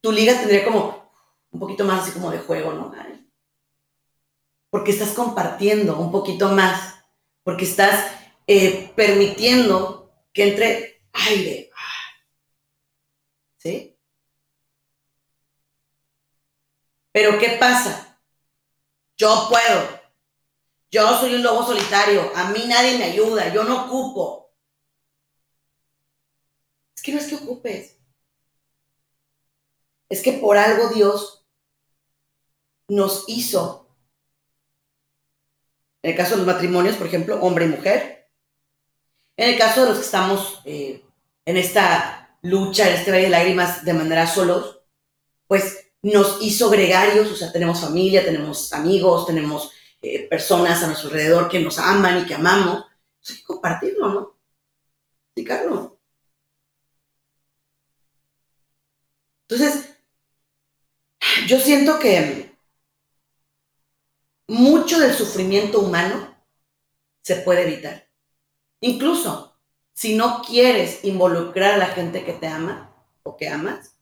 [0.00, 0.95] tu liga tendría como
[1.56, 2.92] un poquito más así como de juego, ¿no?
[4.68, 6.96] Porque estás compartiendo un poquito más,
[7.42, 8.12] porque estás
[8.46, 11.70] eh, permitiendo que entre aire.
[13.56, 13.98] ¿Sí?
[17.10, 18.20] Pero ¿qué pasa?
[19.16, 20.00] Yo puedo.
[20.90, 22.30] Yo soy un lobo solitario.
[22.36, 23.52] A mí nadie me ayuda.
[23.54, 24.54] Yo no ocupo.
[26.94, 27.98] Es que no es que ocupes.
[30.10, 31.45] Es que por algo Dios
[32.88, 33.88] nos hizo.
[36.02, 38.28] En el caso de los matrimonios, por ejemplo, hombre y mujer.
[39.36, 41.04] En el caso de los que estamos eh,
[41.44, 44.80] en esta lucha, en este valle de lágrimas de manera solos,
[45.46, 51.08] pues nos hizo gregarios, o sea, tenemos familia, tenemos amigos, tenemos eh, personas a nuestro
[51.08, 52.84] alrededor que nos aman y que amamos,
[53.28, 54.36] hay que compartirlo, ¿no?
[55.26, 55.98] Explicarlo.
[59.48, 59.96] Entonces,
[61.46, 62.45] yo siento que
[64.48, 66.36] mucho del sufrimiento humano
[67.22, 68.08] se puede evitar.
[68.80, 69.58] Incluso
[69.92, 73.96] si no quieres involucrar a la gente que te ama o que amas,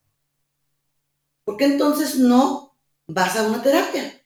[1.45, 2.77] ¿por qué entonces no
[3.07, 4.23] vas a una terapia?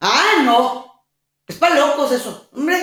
[0.00, 1.04] Ah, no.
[1.46, 2.48] Es para locos eso.
[2.52, 2.76] Hombre,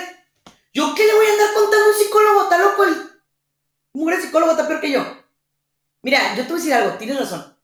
[0.74, 2.44] ¿yo qué le voy a andar contando a un psicólogo?
[2.44, 3.08] Está loco el
[3.94, 5.04] mujer psicólogo, está peor que yo.
[6.04, 7.58] Mira, yo te voy a decir algo, tienes razón.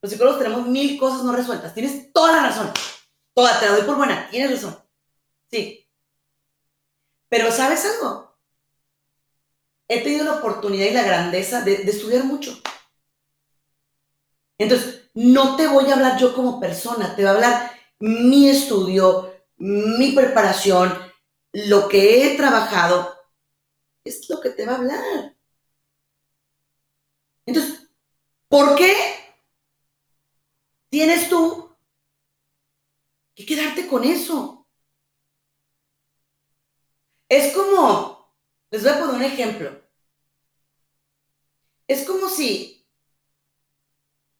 [0.00, 1.74] Los psicólogos tenemos mil cosas no resueltas.
[1.74, 2.72] Tienes toda la razón.
[3.38, 4.28] Toda, te la doy por buena.
[4.30, 4.76] Tienes razón.
[5.48, 5.88] Sí.
[7.28, 8.36] Pero ¿sabes algo?
[9.86, 12.60] He tenido la oportunidad y la grandeza de, de estudiar mucho.
[14.58, 17.70] Entonces, no te voy a hablar yo como persona, te voy a hablar
[18.00, 20.98] mi estudio, mi preparación,
[21.52, 23.14] lo que he trabajado,
[24.02, 25.36] es lo que te va a hablar.
[27.46, 27.88] Entonces,
[28.48, 28.96] ¿por qué
[30.90, 31.67] tienes tú
[33.38, 34.66] que quedarte con eso?
[37.28, 38.34] Es como,
[38.70, 39.80] les voy a poner un ejemplo.
[41.86, 42.84] Es como si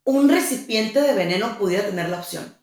[0.05, 2.57] un recipiente de veneno pudiera tener la opción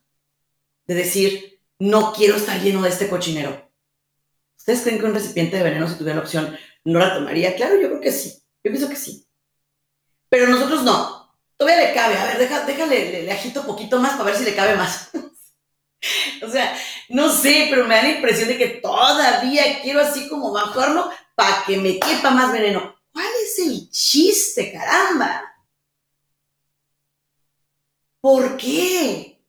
[0.87, 3.71] de decir, no quiero estar lleno de este cochinero.
[4.57, 7.55] ¿Ustedes creen que un recipiente de veneno, si tuviera la opción, no la tomaría?
[7.55, 8.43] Claro, yo creo que sí.
[8.63, 9.27] Yo pienso que sí.
[10.29, 11.33] Pero nosotros no.
[11.57, 12.17] Todavía le cabe.
[12.17, 15.11] A ver, déjale, le, le agito un poquito más para ver si le cabe más.
[16.43, 16.77] o sea,
[17.09, 21.63] no sé, pero me da la impresión de que todavía quiero así como bajarlo para
[21.65, 22.95] que me quepa más veneno.
[23.11, 25.43] ¿Cuál es el chiste, caramba?
[28.21, 29.41] ¿Por qué?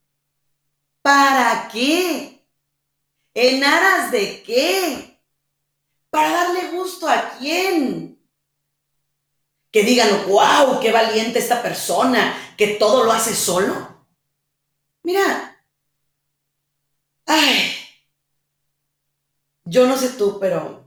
[1.02, 2.44] ¿Para qué?
[3.34, 5.20] ¿En aras de qué?
[6.10, 8.18] ¿Para darle gusto a quién?
[9.70, 14.06] Que digan, wow, qué valiente esta persona, que todo lo hace solo.
[15.02, 15.55] Mira,
[17.26, 17.72] ay,
[19.64, 20.84] yo no sé tú, pero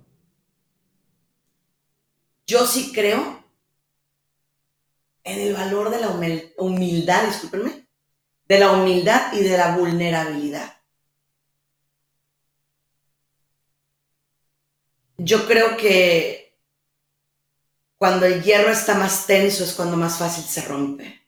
[2.47, 3.43] yo sí creo
[5.23, 6.09] en el valor de la
[6.57, 7.87] humildad, discúlpenme,
[8.47, 10.81] de la humildad y de la vulnerabilidad.
[15.17, 16.57] Yo creo que
[17.97, 21.21] cuando el hierro está más tenso es cuando más fácil se rompe.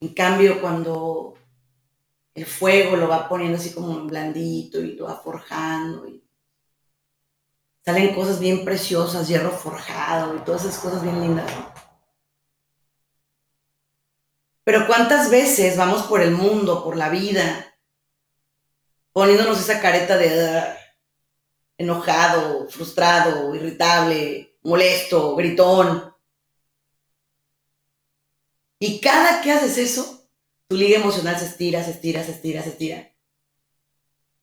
[0.00, 1.37] En cambio, cuando
[2.38, 6.24] el fuego lo va poniendo así como blandito y lo va forjando y
[7.84, 11.50] salen cosas bien preciosas, hierro forjado y todas esas cosas bien lindas.
[14.62, 17.74] Pero cuántas veces vamos por el mundo, por la vida,
[19.12, 20.62] poniéndonos esa careta de
[21.78, 26.14] enojado, frustrado, irritable, molesto, gritón.
[28.78, 30.17] Y cada que haces eso,
[30.68, 33.10] tu liga emocional se estira, se estira, se estira, se estira.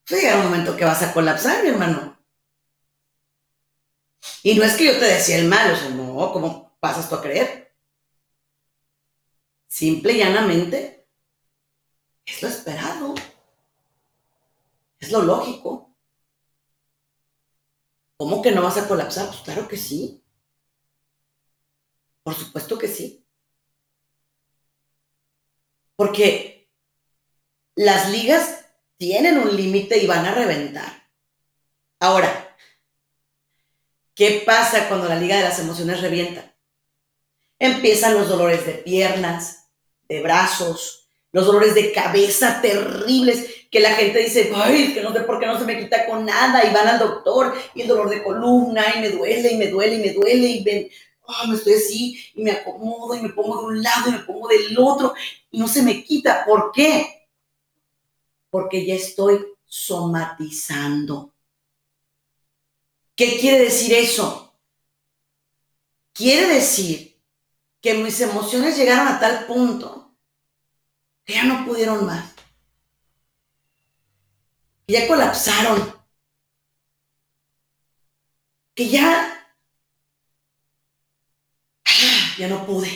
[0.07, 2.17] Pues llega un momento que vas a colapsar, mi hermano.
[4.43, 7.15] Y no es que yo te decía el mal, o sea, no, ¿cómo pasas tú
[7.15, 7.75] a creer?
[9.67, 11.07] Simple y llanamente,
[12.25, 13.15] es lo esperado.
[14.99, 15.95] Es lo lógico.
[18.17, 19.27] ¿Cómo que no vas a colapsar?
[19.27, 20.23] Pues claro que sí.
[22.23, 23.24] Por supuesto que sí.
[25.95, 26.69] Porque
[27.75, 28.65] las ligas
[28.97, 31.09] tienen un límite y van a reventar.
[31.99, 32.55] Ahora,
[34.13, 36.53] ¿qué pasa cuando la liga de las emociones revienta?
[37.59, 39.69] Empiezan los dolores de piernas,
[40.07, 45.21] de brazos, los dolores de cabeza terribles, que la gente dice, ay, que no sé
[45.21, 48.09] por qué no se me quita con nada, y van al doctor, y el dolor
[48.09, 50.89] de columna, y me duele, y me duele, y me duele, y ven,
[51.27, 54.19] oh, me estoy así, y me acomodo, y me pongo de un lado, y me
[54.19, 55.13] pongo del otro,
[55.51, 56.45] y no se me quita.
[56.45, 57.27] ¿Por qué?
[58.49, 61.33] Porque ya estoy somatizando.
[63.15, 64.53] ¿Qué quiere decir eso?
[66.13, 67.19] Quiere decir
[67.81, 70.05] que mis emociones llegaron a tal punto
[71.25, 72.33] que ya no pudieron más.
[74.87, 75.93] Que ya colapsaron.
[78.75, 79.34] Que ya...
[82.37, 82.89] Ya no pude.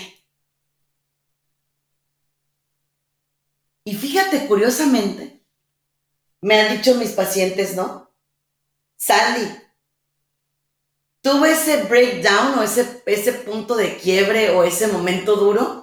[3.86, 5.44] Y fíjate, curiosamente,
[6.42, 8.14] me han dicho mis pacientes, ¿no?
[8.98, 9.50] Sandy,
[11.22, 15.80] tuve ese breakdown o ese, ese punto de quiebre o ese momento duro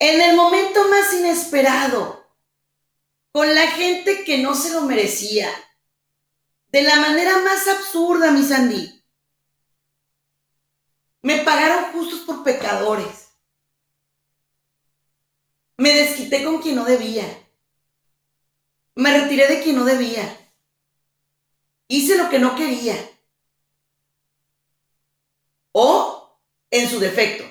[0.00, 2.26] en el momento más inesperado,
[3.32, 5.48] con la gente que no se lo merecía,
[6.72, 8.99] De la manera más absurda, mi Sandy.
[11.22, 13.28] Me pagaron justos por pecadores.
[15.76, 17.24] Me desquité con quien no debía.
[18.94, 20.36] Me retiré de quien no debía.
[21.88, 22.96] Hice lo que no quería.
[25.72, 26.38] O,
[26.70, 27.44] en su defecto,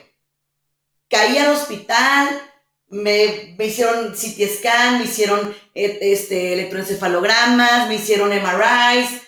[1.10, 2.42] caí al hospital,
[2.90, 9.22] me, hicieron CT scan, me hicieron eh, este, electroencefalogramas, me hicieron MRIs,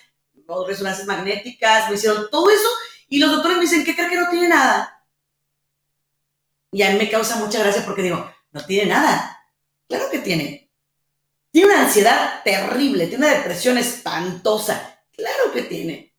[0.67, 2.69] resonancias magnéticas, me hicieron todo eso,
[3.11, 5.05] y los doctores me dicen, ¿qué cree que no tiene nada?
[6.71, 9.45] Y a mí me causa mucha gracia porque digo, no tiene nada.
[9.85, 10.71] Claro que tiene.
[11.51, 15.03] Tiene una ansiedad terrible, tiene una depresión espantosa.
[15.11, 16.15] Claro que tiene.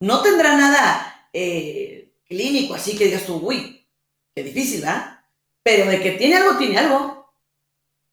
[0.00, 3.88] No tendrá nada eh, clínico, así que digas tú, uy,
[4.34, 5.24] qué difícil, ¿verdad?
[5.62, 7.34] Pero de que tiene algo, tiene algo.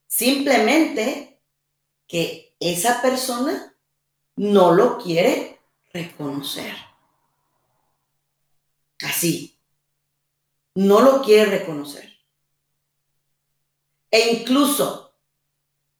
[0.07, 1.41] Simplemente
[2.07, 3.75] que esa persona
[4.37, 5.59] no lo quiere
[5.93, 6.75] reconocer.
[9.03, 9.57] Así.
[10.75, 12.09] No lo quiere reconocer.
[14.11, 15.13] E incluso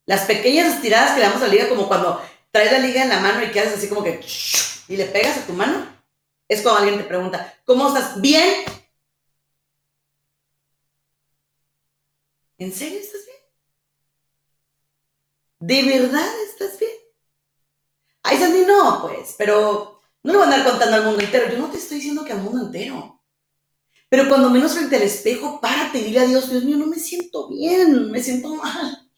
[0.06, 2.22] las pequeñas estiradas que le damos a la liga, como cuando
[2.52, 4.20] traes la liga en la mano y quedas así como que
[4.88, 5.86] y le pegas a tu mano,
[6.48, 8.20] es cuando alguien te pregunta, ¿cómo estás?
[8.20, 8.66] ¿Bien?
[12.58, 13.38] ¿En serio estás bien?
[15.60, 16.99] ¿De verdad estás bien?
[18.30, 21.50] Ay, Sandy, no, pues, pero no lo voy a andar contando al mundo entero.
[21.52, 23.24] Yo no te estoy diciendo que al mundo entero.
[24.08, 27.00] Pero cuando menos frente al espejo, párate y dile a Dios, Dios mío, no me
[27.00, 29.10] siento bien, me siento mal,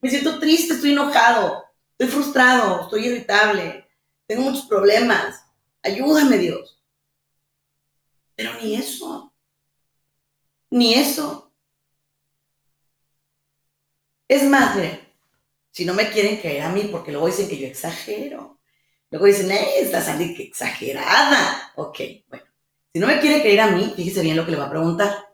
[0.00, 3.86] me siento triste, estoy enojado, estoy frustrado, estoy irritable,
[4.26, 5.44] tengo muchos problemas,
[5.82, 6.82] ayúdame Dios.
[8.34, 9.32] Pero ni eso,
[10.70, 11.52] ni eso.
[14.28, 14.76] Es más,
[15.70, 18.55] si no me quieren creer a mí, porque luego dicen que yo exagero.
[19.10, 21.72] Luego dicen, eh, esta Sandy que exagerada.
[21.76, 22.44] Ok, bueno.
[22.92, 25.28] Si no me quiere creer a mí, fíjese bien lo que le va a preguntar.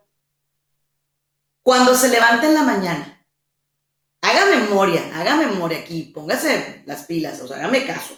[1.61, 3.25] Cuando se levanta en la mañana,
[4.21, 8.15] haga memoria, haga memoria aquí, póngase las pilas, o sea, hágame caso.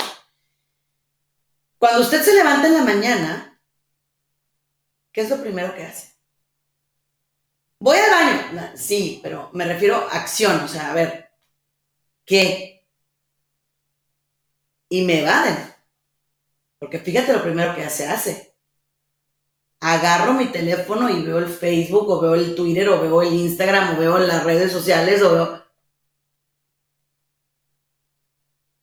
[1.77, 3.61] Cuando usted se levanta en la mañana,
[5.11, 6.15] ¿qué es lo primero que hace?
[7.79, 8.71] Voy al baño.
[8.75, 11.29] Sí, pero me refiero a acción, o sea, a ver,
[12.25, 12.74] ¿qué?
[14.89, 15.73] Y me evaden.
[16.79, 18.55] Porque fíjate lo primero que se hace.
[19.79, 23.95] Agarro mi teléfono y veo el Facebook, o veo el Twitter, o veo el Instagram,
[23.95, 25.65] o veo las redes sociales, o veo...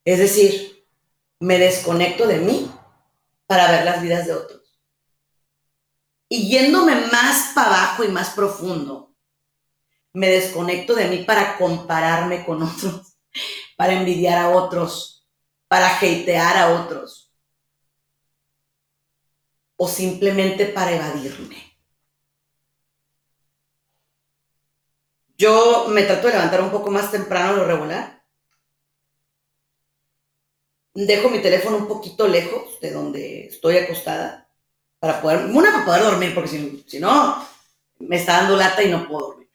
[0.04, 0.84] Es decir,
[1.40, 2.70] me desconecto de mí
[3.46, 4.80] para ver las vidas de otros.
[6.28, 9.14] Y yéndome más para abajo y más profundo,
[10.14, 13.18] me desconecto de mí para compararme con otros,
[13.76, 15.21] para envidiar a otros,
[15.72, 17.32] para hatear a otros,
[19.74, 21.78] o simplemente para evadirme.
[25.38, 28.22] Yo me trato de levantar un poco más temprano lo regular
[30.92, 34.46] dejo mi teléfono un poquito lejos de donde estoy acostada
[34.98, 37.48] para poder, una, para poder dormir, porque si, si no,
[37.98, 39.50] me está dando lata y no puedo dormir.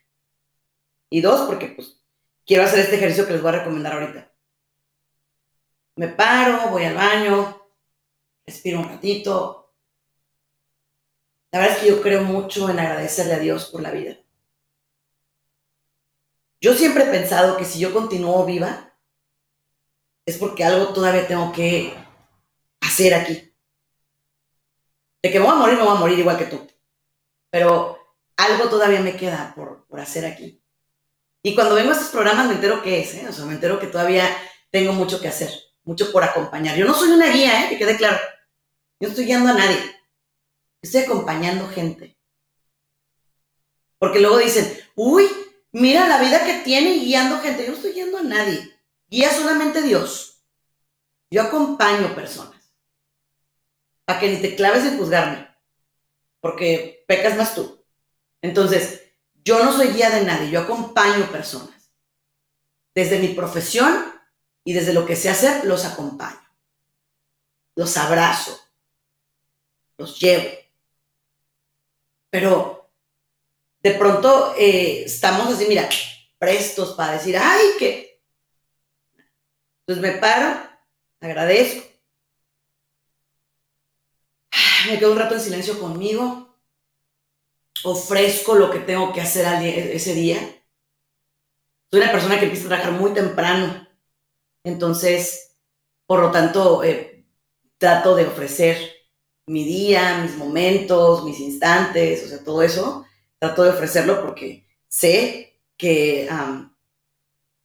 [1.12, 2.02] Y dos, porque pues
[2.44, 4.27] quiero hacer este ejercicio que les voy a recomendar ahorita.
[5.98, 7.62] Me paro, voy al baño,
[8.46, 9.74] respiro un ratito.
[11.52, 14.18] La verdad es que yo creo mucho en agradecerle a Dios por la vida.
[16.62, 18.94] Yo siempre he pensado que si yo continúo viva,
[20.26, 21.94] es porque algo todavía tengo que
[22.82, 23.54] hacer aquí.
[25.24, 26.68] De que me voy a morir, me voy a morir igual que tú.
[27.50, 27.98] Pero
[28.36, 30.62] algo todavía me queda por, hacer aquí.
[31.42, 33.28] Y cuando vengo a estos programas me entero qué es, ¿eh?
[33.28, 34.28] O sea, me entero que todavía
[34.70, 35.50] tengo mucho que hacer,
[35.88, 36.76] mucho por acompañar.
[36.76, 37.70] Yo no soy una guía, ¿eh?
[37.70, 38.18] Que quede claro.
[39.00, 39.80] Yo no estoy guiando a nadie.
[40.82, 42.18] Estoy acompañando gente.
[43.98, 45.28] Porque luego dicen, uy,
[45.72, 47.64] mira la vida que tiene guiando gente.
[47.64, 48.78] Yo no estoy guiando a nadie.
[49.08, 50.44] Guía solamente Dios.
[51.32, 52.74] Yo acompaño personas.
[54.08, 55.48] A que ni te claves en juzgarme.
[56.42, 57.84] Porque pecas más tú.
[58.42, 61.92] Entonces, yo no soy guía de nadie, yo acompaño personas.
[62.94, 64.17] Desde mi profesión
[64.68, 66.42] y desde lo que sé hacer, los acompaño.
[67.74, 68.60] Los abrazo.
[69.98, 70.50] Los llevo.
[72.30, 72.92] Pero
[73.80, 75.88] de pronto eh, estamos así, mira,
[76.38, 78.20] prestos para decir, ay, que
[79.80, 80.60] entonces me paro,
[81.22, 81.88] agradezco.
[84.88, 86.60] Me quedo un rato en silencio conmigo.
[87.86, 90.40] Ofrezco lo que tengo que hacer ese día.
[91.90, 93.87] Soy una persona que empieza a trabajar muy temprano.
[94.68, 95.44] Entonces,
[96.08, 97.26] Por lo tanto, eh,
[97.80, 98.78] trato de ofrecer
[99.48, 103.06] mi día, mis momentos, mis instantes, o sea, todo eso,
[103.40, 106.30] trato de ofrecerlo porque sé que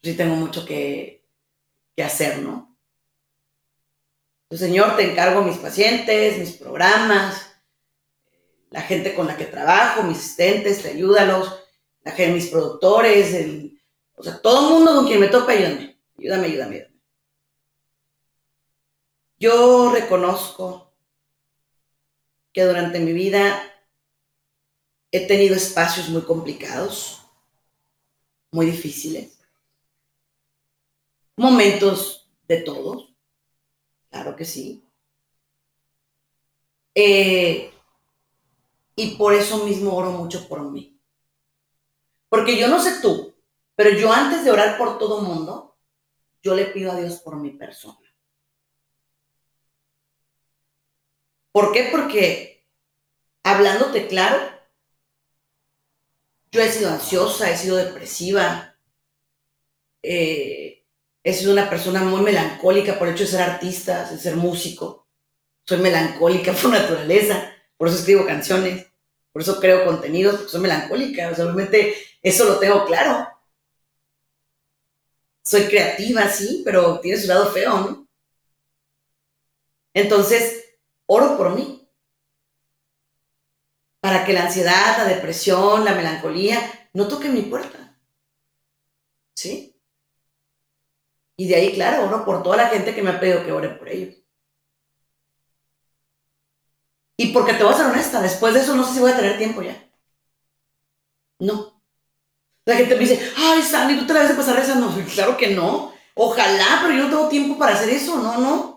[0.02, 1.24] sí tengo mucho que,
[1.96, 2.76] que hacer, ¿no?
[4.52, 7.56] Señor, te encargo mis pacientes, mis programas,
[8.70, 11.60] la gente con la que trabajo, mis asistentes, te ayúdalos,
[12.04, 13.80] la gente, mis productores, el,
[14.14, 16.91] o sea, todo el mundo con quien me tope, ayúdame, ayúdame, ayúdame, ayúdame.
[19.42, 20.94] Yo reconozco
[22.52, 23.60] que durante mi vida
[25.10, 27.22] he tenido espacios muy complicados,
[28.52, 29.36] muy difíciles,
[31.36, 33.16] momentos de todos,
[34.10, 34.86] claro que sí.
[36.94, 37.72] Eh,
[38.94, 41.00] y por eso mismo oro mucho por mí.
[42.28, 43.34] Porque yo no sé tú,
[43.74, 45.76] pero yo antes de orar por todo mundo,
[46.44, 48.01] yo le pido a Dios por mi persona.
[51.52, 51.88] ¿Por qué?
[51.90, 52.66] Porque
[53.44, 54.38] hablándote claro,
[56.50, 58.76] yo he sido ansiosa, he sido depresiva,
[60.02, 60.84] eh,
[61.22, 65.08] he sido una persona muy melancólica por el hecho de ser artista, de ser músico.
[65.66, 68.86] Soy melancólica por naturaleza, por eso escribo canciones,
[69.32, 73.28] por eso creo contenidos, porque soy melancólica, o sea, obviamente eso lo tengo claro.
[75.44, 78.08] Soy creativa, sí, pero tiene su lado feo, ¿no?
[79.94, 80.61] Entonces,
[81.14, 81.66] oro por mí.
[84.00, 86.58] Para que la ansiedad, la depresión, la melancolía
[86.92, 87.78] no toquen mi puerta.
[89.34, 89.76] ¿Sí?
[91.36, 93.68] Y de ahí, claro, oro por toda la gente que me ha pedido que ore
[93.70, 94.16] por ellos.
[97.16, 99.16] Y porque te voy a ser honesta, después de eso no sé si voy a
[99.16, 99.76] tener tiempo ya.
[101.38, 101.82] No.
[102.64, 104.92] La gente me dice, ay, Sandy, ¿tú te la vas a pasar rezando?
[105.14, 105.92] Claro que no.
[106.14, 108.16] Ojalá, pero yo no tengo tiempo para hacer eso.
[108.18, 108.71] No, no.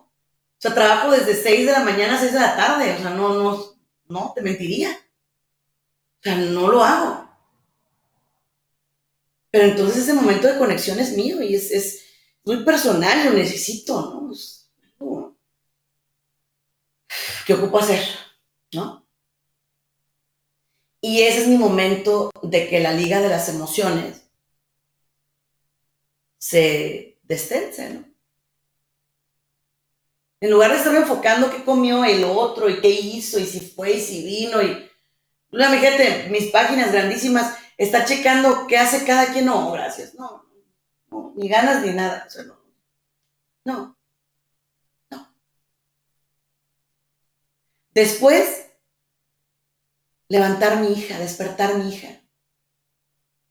[0.58, 2.94] O sea, trabajo desde 6 de la mañana a 6 de la tarde.
[2.94, 3.64] O sea, no, no,
[4.08, 4.92] no, te mentiría.
[4.92, 7.30] O sea, no lo hago.
[9.52, 12.06] Pero entonces ese momento de conexión es mío y es, es
[12.44, 14.26] muy personal, lo necesito, ¿no?
[17.46, 18.02] ¿Qué ocupo hacer?
[18.74, 19.06] ¿No?
[21.00, 24.24] Y ese es mi momento de que la liga de las emociones
[26.40, 28.15] se destense, ¿no?
[30.42, 33.94] En lugar de estarme enfocando qué comió el otro y qué hizo y si fue
[33.94, 34.90] y si vino y...
[35.52, 39.46] Una gente, mis páginas grandísimas, está checando qué hace cada quien.
[39.46, 40.46] No, gracias, no,
[41.10, 42.28] no ni ganas ni nada.
[42.46, 42.58] No,
[43.66, 43.98] no,
[45.12, 45.36] no.
[47.92, 48.66] Después,
[50.28, 52.22] levantar mi hija, despertar mi hija.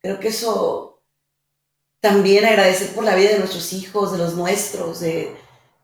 [0.00, 1.02] Creo que eso
[2.00, 5.34] también agradecer por la vida de nuestros hijos, de los nuestros, de,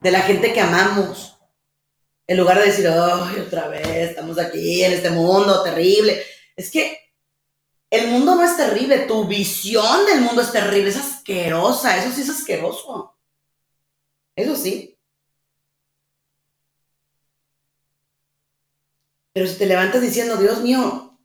[0.01, 1.39] de la gente que amamos.
[2.27, 6.23] En lugar de decir, ay, otra vez, estamos aquí en este mundo terrible.
[6.57, 6.99] Es que
[7.91, 12.23] el mundo no es terrible, tu visión del mundo es terrible, es asquerosa, eso sí
[12.23, 13.17] es asqueroso.
[14.37, 14.97] Eso sí.
[19.33, 21.19] Pero si te levantas diciendo, Dios mío,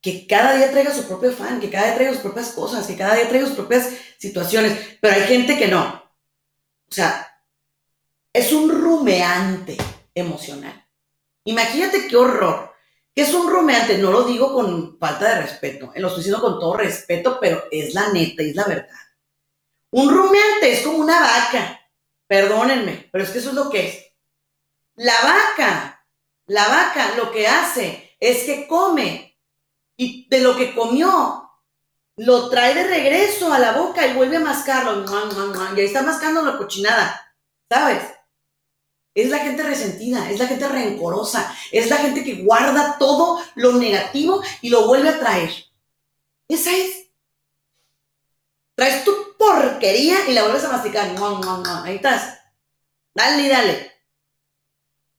[0.00, 2.96] que cada día traiga su propio fan, que cada día traiga sus propias cosas, que
[2.96, 6.01] cada día traiga sus propias situaciones, pero hay gente que no.
[6.92, 7.26] O sea,
[8.34, 9.78] es un rumeante
[10.14, 10.86] emocional.
[11.44, 12.74] Imagínate qué horror.
[13.14, 13.96] ¿Qué es un rumeante?
[13.96, 17.94] No lo digo con falta de respeto, lo estoy diciendo con todo respeto, pero es
[17.94, 18.98] la neta, es la verdad.
[19.92, 21.80] Un rumeante es como una vaca.
[22.26, 24.06] Perdónenme, pero es que eso es lo que es.
[24.96, 26.06] La vaca,
[26.44, 29.38] la vaca lo que hace es que come
[29.96, 31.41] y de lo que comió
[32.16, 35.04] lo trae de regreso a la boca y vuelve a mascarlo.
[35.74, 37.34] Y ahí está mascando la cochinada,
[37.70, 38.02] ¿sabes?
[39.14, 43.74] Es la gente resentida, es la gente rencorosa, es la gente que guarda todo lo
[43.74, 45.52] negativo y lo vuelve a traer.
[46.48, 47.08] Esa es.
[48.74, 51.14] Traes tu porquería y la vuelves a masticar.
[51.84, 52.38] Ahí estás.
[53.14, 53.92] Dale y dale.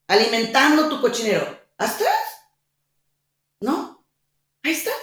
[0.08, 1.46] Alimentando tu cochinero.
[1.78, 2.08] ¿Estás?
[3.60, 4.04] ¿No?
[4.62, 4.93] Ahí estás.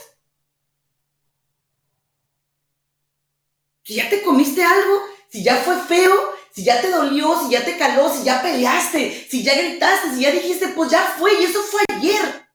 [3.83, 6.13] Si ya te comiste algo, si ya fue feo,
[6.51, 10.21] si ya te dolió, si ya te caló, si ya peleaste, si ya gritaste, si
[10.21, 12.47] ya dijiste, pues ya fue, y eso fue ayer.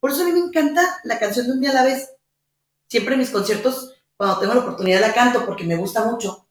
[0.00, 2.10] Por eso a mí me encanta la canción de un día a la vez.
[2.88, 6.48] Siempre en mis conciertos, cuando tengo la oportunidad, la canto porque me gusta mucho.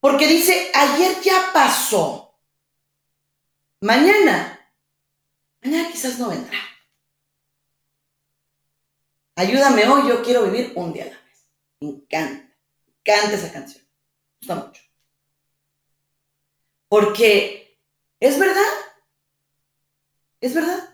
[0.00, 2.34] Porque dice, ayer ya pasó.
[3.80, 4.58] Mañana,
[5.62, 6.58] mañana quizás no vendrá.
[9.36, 11.48] Ayúdame hoy, yo quiero vivir un día a la vez.
[11.80, 12.41] Me encanta.
[13.04, 13.84] Canta esa canción.
[13.84, 14.82] Me gusta mucho.
[16.88, 17.78] Porque
[18.20, 18.62] es verdad.
[20.40, 20.92] Es verdad.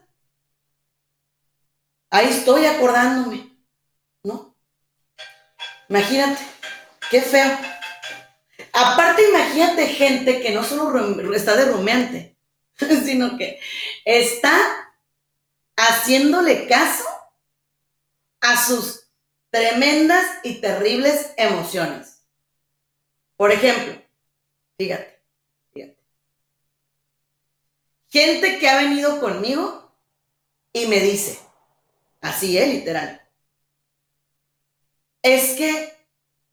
[2.10, 3.54] Ahí estoy acordándome,
[4.22, 4.56] ¿no?
[5.88, 6.42] Imagínate,
[7.10, 7.58] qué feo.
[8.72, 12.38] Aparte, imagínate gente que no solo está de rumiante,
[12.78, 13.60] sino que
[14.04, 14.56] está
[15.76, 17.04] haciéndole caso
[18.40, 19.07] a sus
[19.50, 22.24] tremendas y terribles emociones.
[23.36, 24.00] Por ejemplo,
[24.76, 25.22] fíjate,
[25.72, 25.98] fíjate.
[28.08, 29.92] Gente que ha venido conmigo
[30.72, 31.38] y me dice,
[32.20, 33.22] así es, literal,
[35.22, 35.92] es que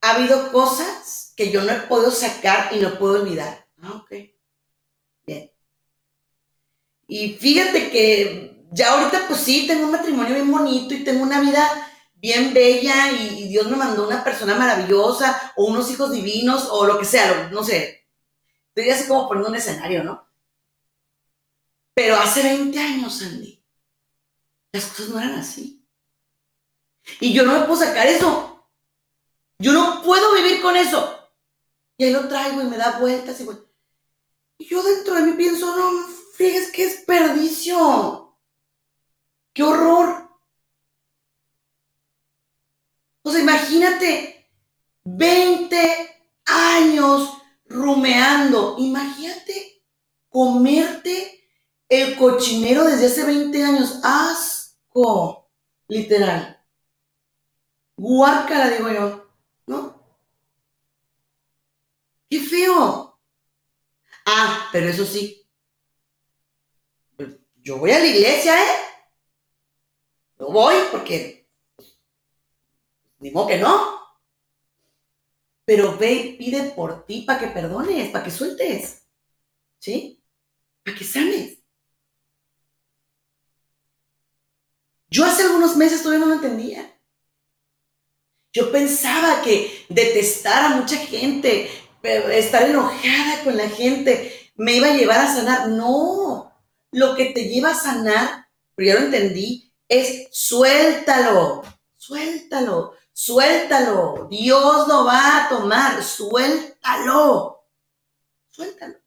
[0.02, 3.68] ha habido cosas que yo no he podido sacar y no puedo olvidar.
[3.82, 4.12] Ah, ok.
[5.26, 5.52] Bien.
[7.08, 11.42] Y fíjate que ya ahorita pues sí, tengo un matrimonio bien bonito y tengo una
[11.42, 11.92] vida
[12.26, 16.98] bien bella y, Dios me mandó una persona maravillosa o unos hijos divinos o lo
[16.98, 18.08] que sea, no sé.
[18.70, 20.28] Estoy así como poniendo un escenario, ¿no?
[21.94, 23.64] Pero hace 20 años, Andy,
[24.72, 25.88] las cosas no eran así.
[27.20, 28.68] Y yo no me puedo sacar eso.
[29.60, 31.30] Yo no puedo vivir con eso.
[31.96, 33.48] Y ahí lo traigo y me da vueltas y,
[34.58, 38.36] y yo dentro de mí pienso, no, fíjate, qué desperdicio.
[39.54, 40.25] Qué horror.
[43.26, 44.48] O sea, imagínate
[45.04, 45.78] 20
[46.46, 48.76] años rumeando.
[48.78, 49.84] Imagínate
[50.30, 51.44] comerte
[51.90, 54.00] el cochinero desde hace 20 años.
[54.04, 55.50] Asco.
[55.88, 56.64] Literal.
[57.98, 59.28] Guácala, digo yo.
[59.66, 60.00] ¿No?
[62.30, 63.20] ¡Qué feo!
[64.28, 65.50] Ah, pero eso sí.
[67.56, 68.76] Yo voy a la iglesia, ¿eh?
[70.38, 71.45] Yo voy porque.
[73.26, 74.00] Ni que no.
[75.66, 79.08] Pero ve y pide por ti para que perdones, para que sueltes.
[79.80, 80.24] ¿Sí?
[80.84, 81.58] Para que sanes.
[85.10, 87.00] Yo hace algunos meses todavía no lo entendía.
[88.54, 91.68] Yo pensaba que detestar a mucha gente,
[92.04, 95.70] estar enojada con la gente, me iba a llevar a sanar.
[95.70, 96.54] No,
[96.92, 101.64] lo que te lleva a sanar, pero ya lo entendí, es suéltalo,
[101.96, 104.28] suéltalo, suéltalo.
[104.30, 107.66] Dios lo va a tomar, suéltalo,
[108.50, 109.06] suéltalo.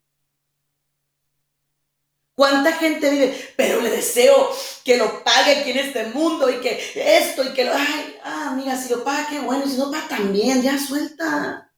[2.35, 3.55] ¿Cuánta gente vive?
[3.57, 4.49] Pero le deseo
[4.85, 7.73] que lo pague aquí en este mundo y que esto y que lo...
[7.75, 9.67] Ay, ah, mira, si lo paga, qué bueno.
[9.67, 11.73] Si no paga, también, ya suelta.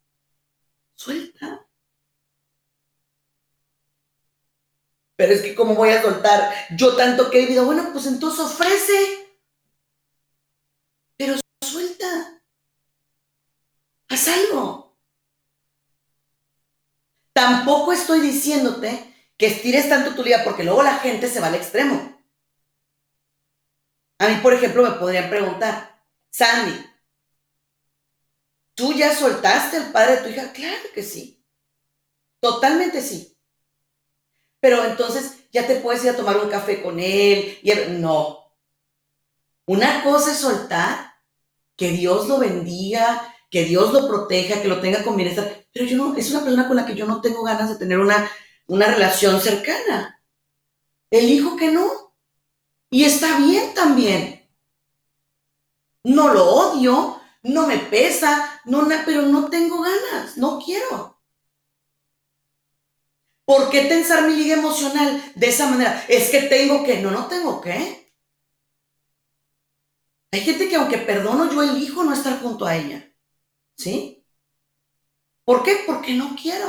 [0.95, 1.66] Suelta.
[5.16, 6.53] Pero es que, ¿cómo voy a soltar?
[6.76, 9.31] Yo tanto que he vivido, bueno, pues entonces ofrece.
[11.16, 12.43] Pero suelta.
[14.11, 14.99] Haz algo.
[17.33, 21.55] Tampoco estoy diciéndote que estires tanto tu vida porque luego la gente se va al
[21.55, 22.21] extremo.
[24.19, 26.91] A mí, por ejemplo, me podrían preguntar, Sandy,
[28.81, 30.53] ¿Tú ya soltaste al padre de tu hija?
[30.55, 31.45] Claro que sí.
[32.41, 33.37] Totalmente sí.
[34.59, 37.59] Pero entonces ya te puedes ir a tomar un café con él.
[37.63, 38.55] Y No.
[39.67, 41.13] Una cosa es soltar,
[41.77, 45.67] que Dios lo bendiga, que Dios lo proteja, que lo tenga con bienestar.
[45.73, 47.99] Pero yo no, es una persona con la que yo no tengo ganas de tener
[47.99, 48.31] una,
[48.67, 50.23] una relación cercana.
[51.11, 52.15] Elijo que no.
[52.91, 54.49] Y está bien también.
[56.05, 61.21] No lo odio, no me pesa, no, pero no tengo ganas, no quiero.
[63.45, 66.05] ¿Por qué tensar mi liga emocional de esa manera?
[66.09, 68.13] Es que tengo que, no, no tengo que.
[70.33, 73.10] Hay gente que aunque perdono, yo elijo no estar junto a ella.
[73.81, 74.22] ¿Sí?
[75.47, 75.85] ¿Por qué?
[75.87, 76.68] Porque no quiero.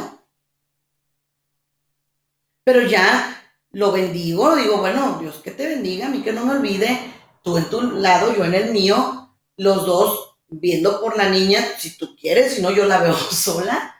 [2.63, 3.37] Pero ya
[3.71, 7.57] lo bendigo, digo, bueno, Dios que te bendiga, a mí que no me olvide, tú
[7.57, 12.15] en tu lado, yo en el mío, los dos viendo por la niña, si tú
[12.15, 13.93] quieres, si no, yo la veo sola,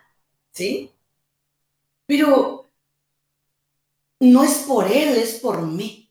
[0.51, 0.91] ¿sí?
[2.05, 2.69] Pero
[4.21, 6.09] no es por él, es por mí.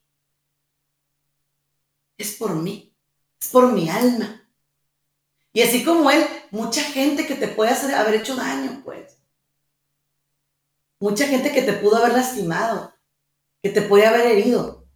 [2.19, 2.95] Es por mí,
[3.41, 4.47] es por mi alma.
[5.53, 9.19] Y así como él, mucha gente que te puede haber hecho daño, pues.
[10.99, 12.95] Mucha gente que te pudo haber lastimado,
[13.63, 14.87] que te puede haber herido.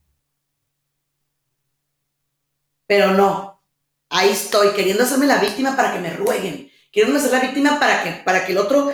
[2.87, 3.63] Pero no,
[4.11, 8.05] ahí estoy, queriendo hacerme la víctima para que me rueguen, queriendo hacer la víctima para
[8.05, 8.93] que, para que el otro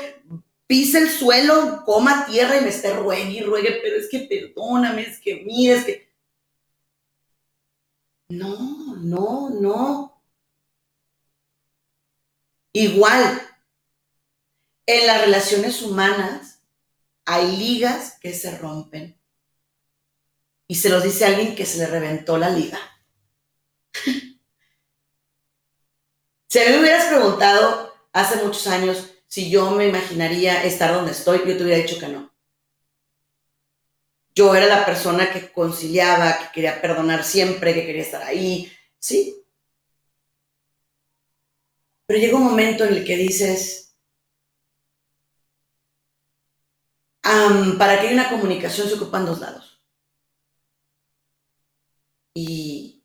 [0.66, 5.02] pise el suelo, coma tierra y me esté ruegue y ruegue, pero es que perdóname,
[5.02, 6.08] es que mira, es que...
[8.28, 10.19] No, no, no.
[12.72, 13.42] Igual,
[14.86, 16.60] en las relaciones humanas
[17.24, 19.20] hay ligas que se rompen.
[20.66, 22.78] Y se los dice alguien que se le reventó la liga.
[26.48, 31.12] si a mí me hubieras preguntado hace muchos años si yo me imaginaría estar donde
[31.12, 32.32] estoy, yo te hubiera dicho que no.
[34.34, 39.39] Yo era la persona que conciliaba, que quería perdonar siempre, que quería estar ahí, sí.
[42.10, 43.94] Pero llega un momento en el que dices,
[47.78, 49.80] para que haya una comunicación se ocupan dos lados.
[52.34, 53.04] Y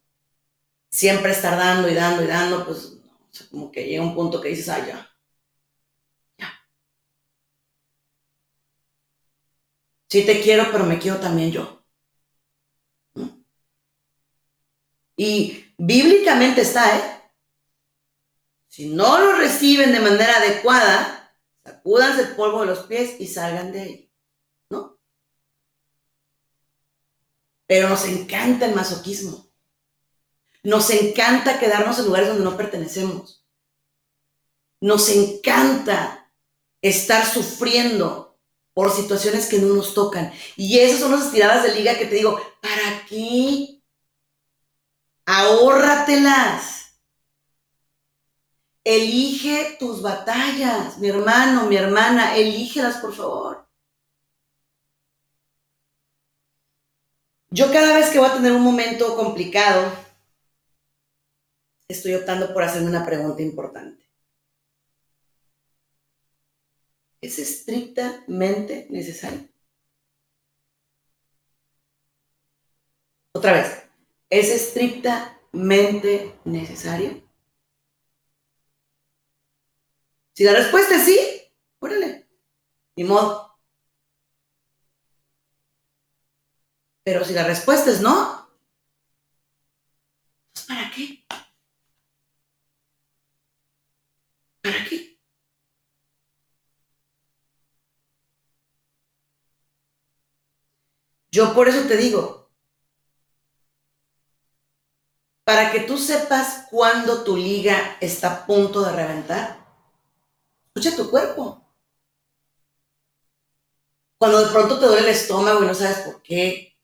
[0.89, 2.97] siempre estar dando y dando y dando, pues
[3.51, 5.07] como que llega un punto que dices, ah, ya.
[6.39, 6.51] Ya.
[10.09, 11.85] Sí te quiero, pero me quiero también yo.
[15.15, 17.14] Y bíblicamente está, ¿eh?
[18.75, 23.71] Si no lo reciben de manera adecuada, sacúdanse el polvo de los pies y salgan
[23.71, 24.11] de ahí.
[24.69, 24.99] ¿No?
[27.67, 29.49] Pero nos encanta el masoquismo.
[30.61, 33.45] Nos encanta quedarnos en lugares donde no pertenecemos.
[34.81, 36.29] Nos encanta
[36.81, 38.37] estar sufriendo
[38.73, 40.33] por situaciones que no nos tocan.
[40.57, 43.81] Y esas son las tiradas de liga que te digo, ¿para qué?
[45.25, 46.84] Ahórratelas.
[48.85, 53.67] Elige tus batallas, mi hermano, mi hermana, elígelas por favor.
[57.49, 59.91] Yo cada vez que voy a tener un momento complicado,
[61.87, 64.05] estoy optando por hacerme una pregunta importante.
[67.21, 69.49] ¿Es estrictamente necesario?
[73.33, 73.83] Otra vez,
[74.29, 77.24] ¿es estrictamente necesario?
[80.35, 81.17] Si la respuesta es sí,
[81.79, 82.27] órale,
[82.97, 83.57] ni modo.
[87.03, 88.49] Pero si la respuesta es no,
[90.53, 91.25] pues ¿para qué?
[94.61, 95.17] ¿Para qué?
[101.31, 102.49] Yo por eso te digo,
[105.45, 109.64] para que tú sepas cuándo tu liga está a punto de reventar,
[110.75, 111.65] Escucha tu cuerpo.
[114.17, 116.77] Cuando de pronto te duele el estómago y no sabes por qué.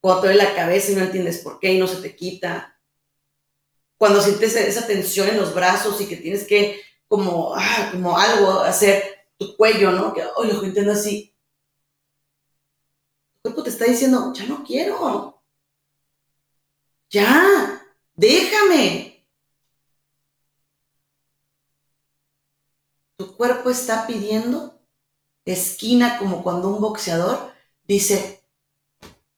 [0.00, 2.80] Cuando te duele la cabeza y no entiendes por qué y no se te quita.
[3.98, 8.60] Cuando sientes esa tensión en los brazos y que tienes que como, ah, como algo
[8.60, 10.14] hacer tu cuello, ¿no?
[10.14, 11.36] Que, oh, lo entiendo así.
[13.34, 15.42] Tu cuerpo te está diciendo, ya no quiero.
[17.10, 19.11] Ya, déjame.
[23.42, 24.80] Cuerpo está pidiendo
[25.44, 28.40] esquina como cuando un boxeador dice,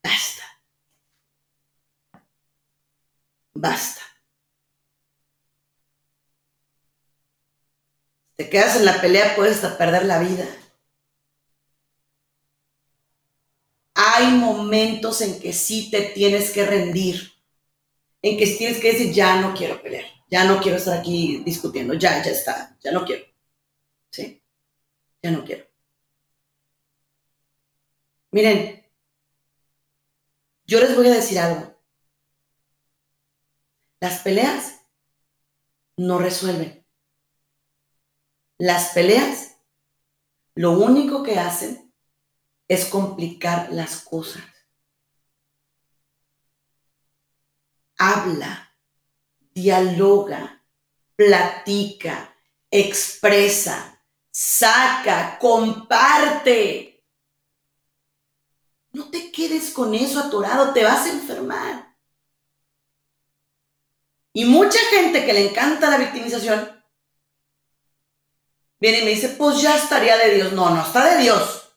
[0.03, 0.43] basta,
[3.55, 4.01] basta.
[8.35, 10.45] Te quedas en la pelea, puedes hasta perder la vida.
[13.95, 17.33] Hay momentos en que sí te tienes que rendir,
[18.21, 21.95] en que tienes que decir, ya no quiero pelear, ya no quiero estar aquí discutiendo,
[21.95, 23.34] ya, ya está, ya no quiero.
[24.15, 24.41] ¿Sí?
[25.21, 25.65] Ya no quiero.
[28.31, 28.85] Miren,
[30.65, 31.75] yo les voy a decir algo.
[33.99, 34.81] Las peleas
[35.97, 36.85] no resuelven.
[38.57, 39.57] Las peleas
[40.53, 41.93] lo único que hacen
[42.67, 44.43] es complicar las cosas.
[47.97, 48.77] Habla,
[49.53, 50.65] dialoga,
[51.15, 52.35] platica,
[52.69, 53.94] expresa,
[54.37, 57.01] saca, comparte.
[58.91, 61.95] No te quedes con eso atorado, te vas a enfermar.
[64.33, 66.83] Y mucha gente que le encanta la victimización
[68.77, 70.51] viene y me dice, pues ya estaría de Dios.
[70.51, 71.71] No, no está de Dios.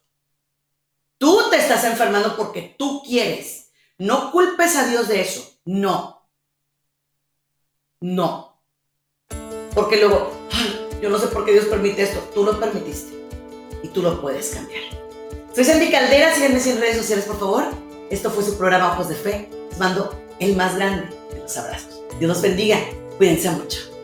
[1.17, 3.71] Tú te estás enfermando porque tú quieres.
[3.99, 5.61] No culpes a Dios de eso.
[5.65, 6.29] No.
[8.01, 8.61] No.
[9.75, 10.38] Porque luego,
[11.01, 12.21] yo no sé por qué Dios permite esto.
[12.35, 13.17] Tú lo permitiste.
[13.83, 14.83] Y tú lo puedes cambiar.
[15.55, 16.35] Soy Sandy Caldera.
[16.35, 17.65] Síganme en redes sociales, por favor.
[18.11, 19.49] Esto fue su programa Ojos de Fe.
[19.71, 22.01] Les mando el más grande de los abrazos.
[22.19, 22.79] Dios los bendiga.
[23.19, 23.98] Cuídense mucho.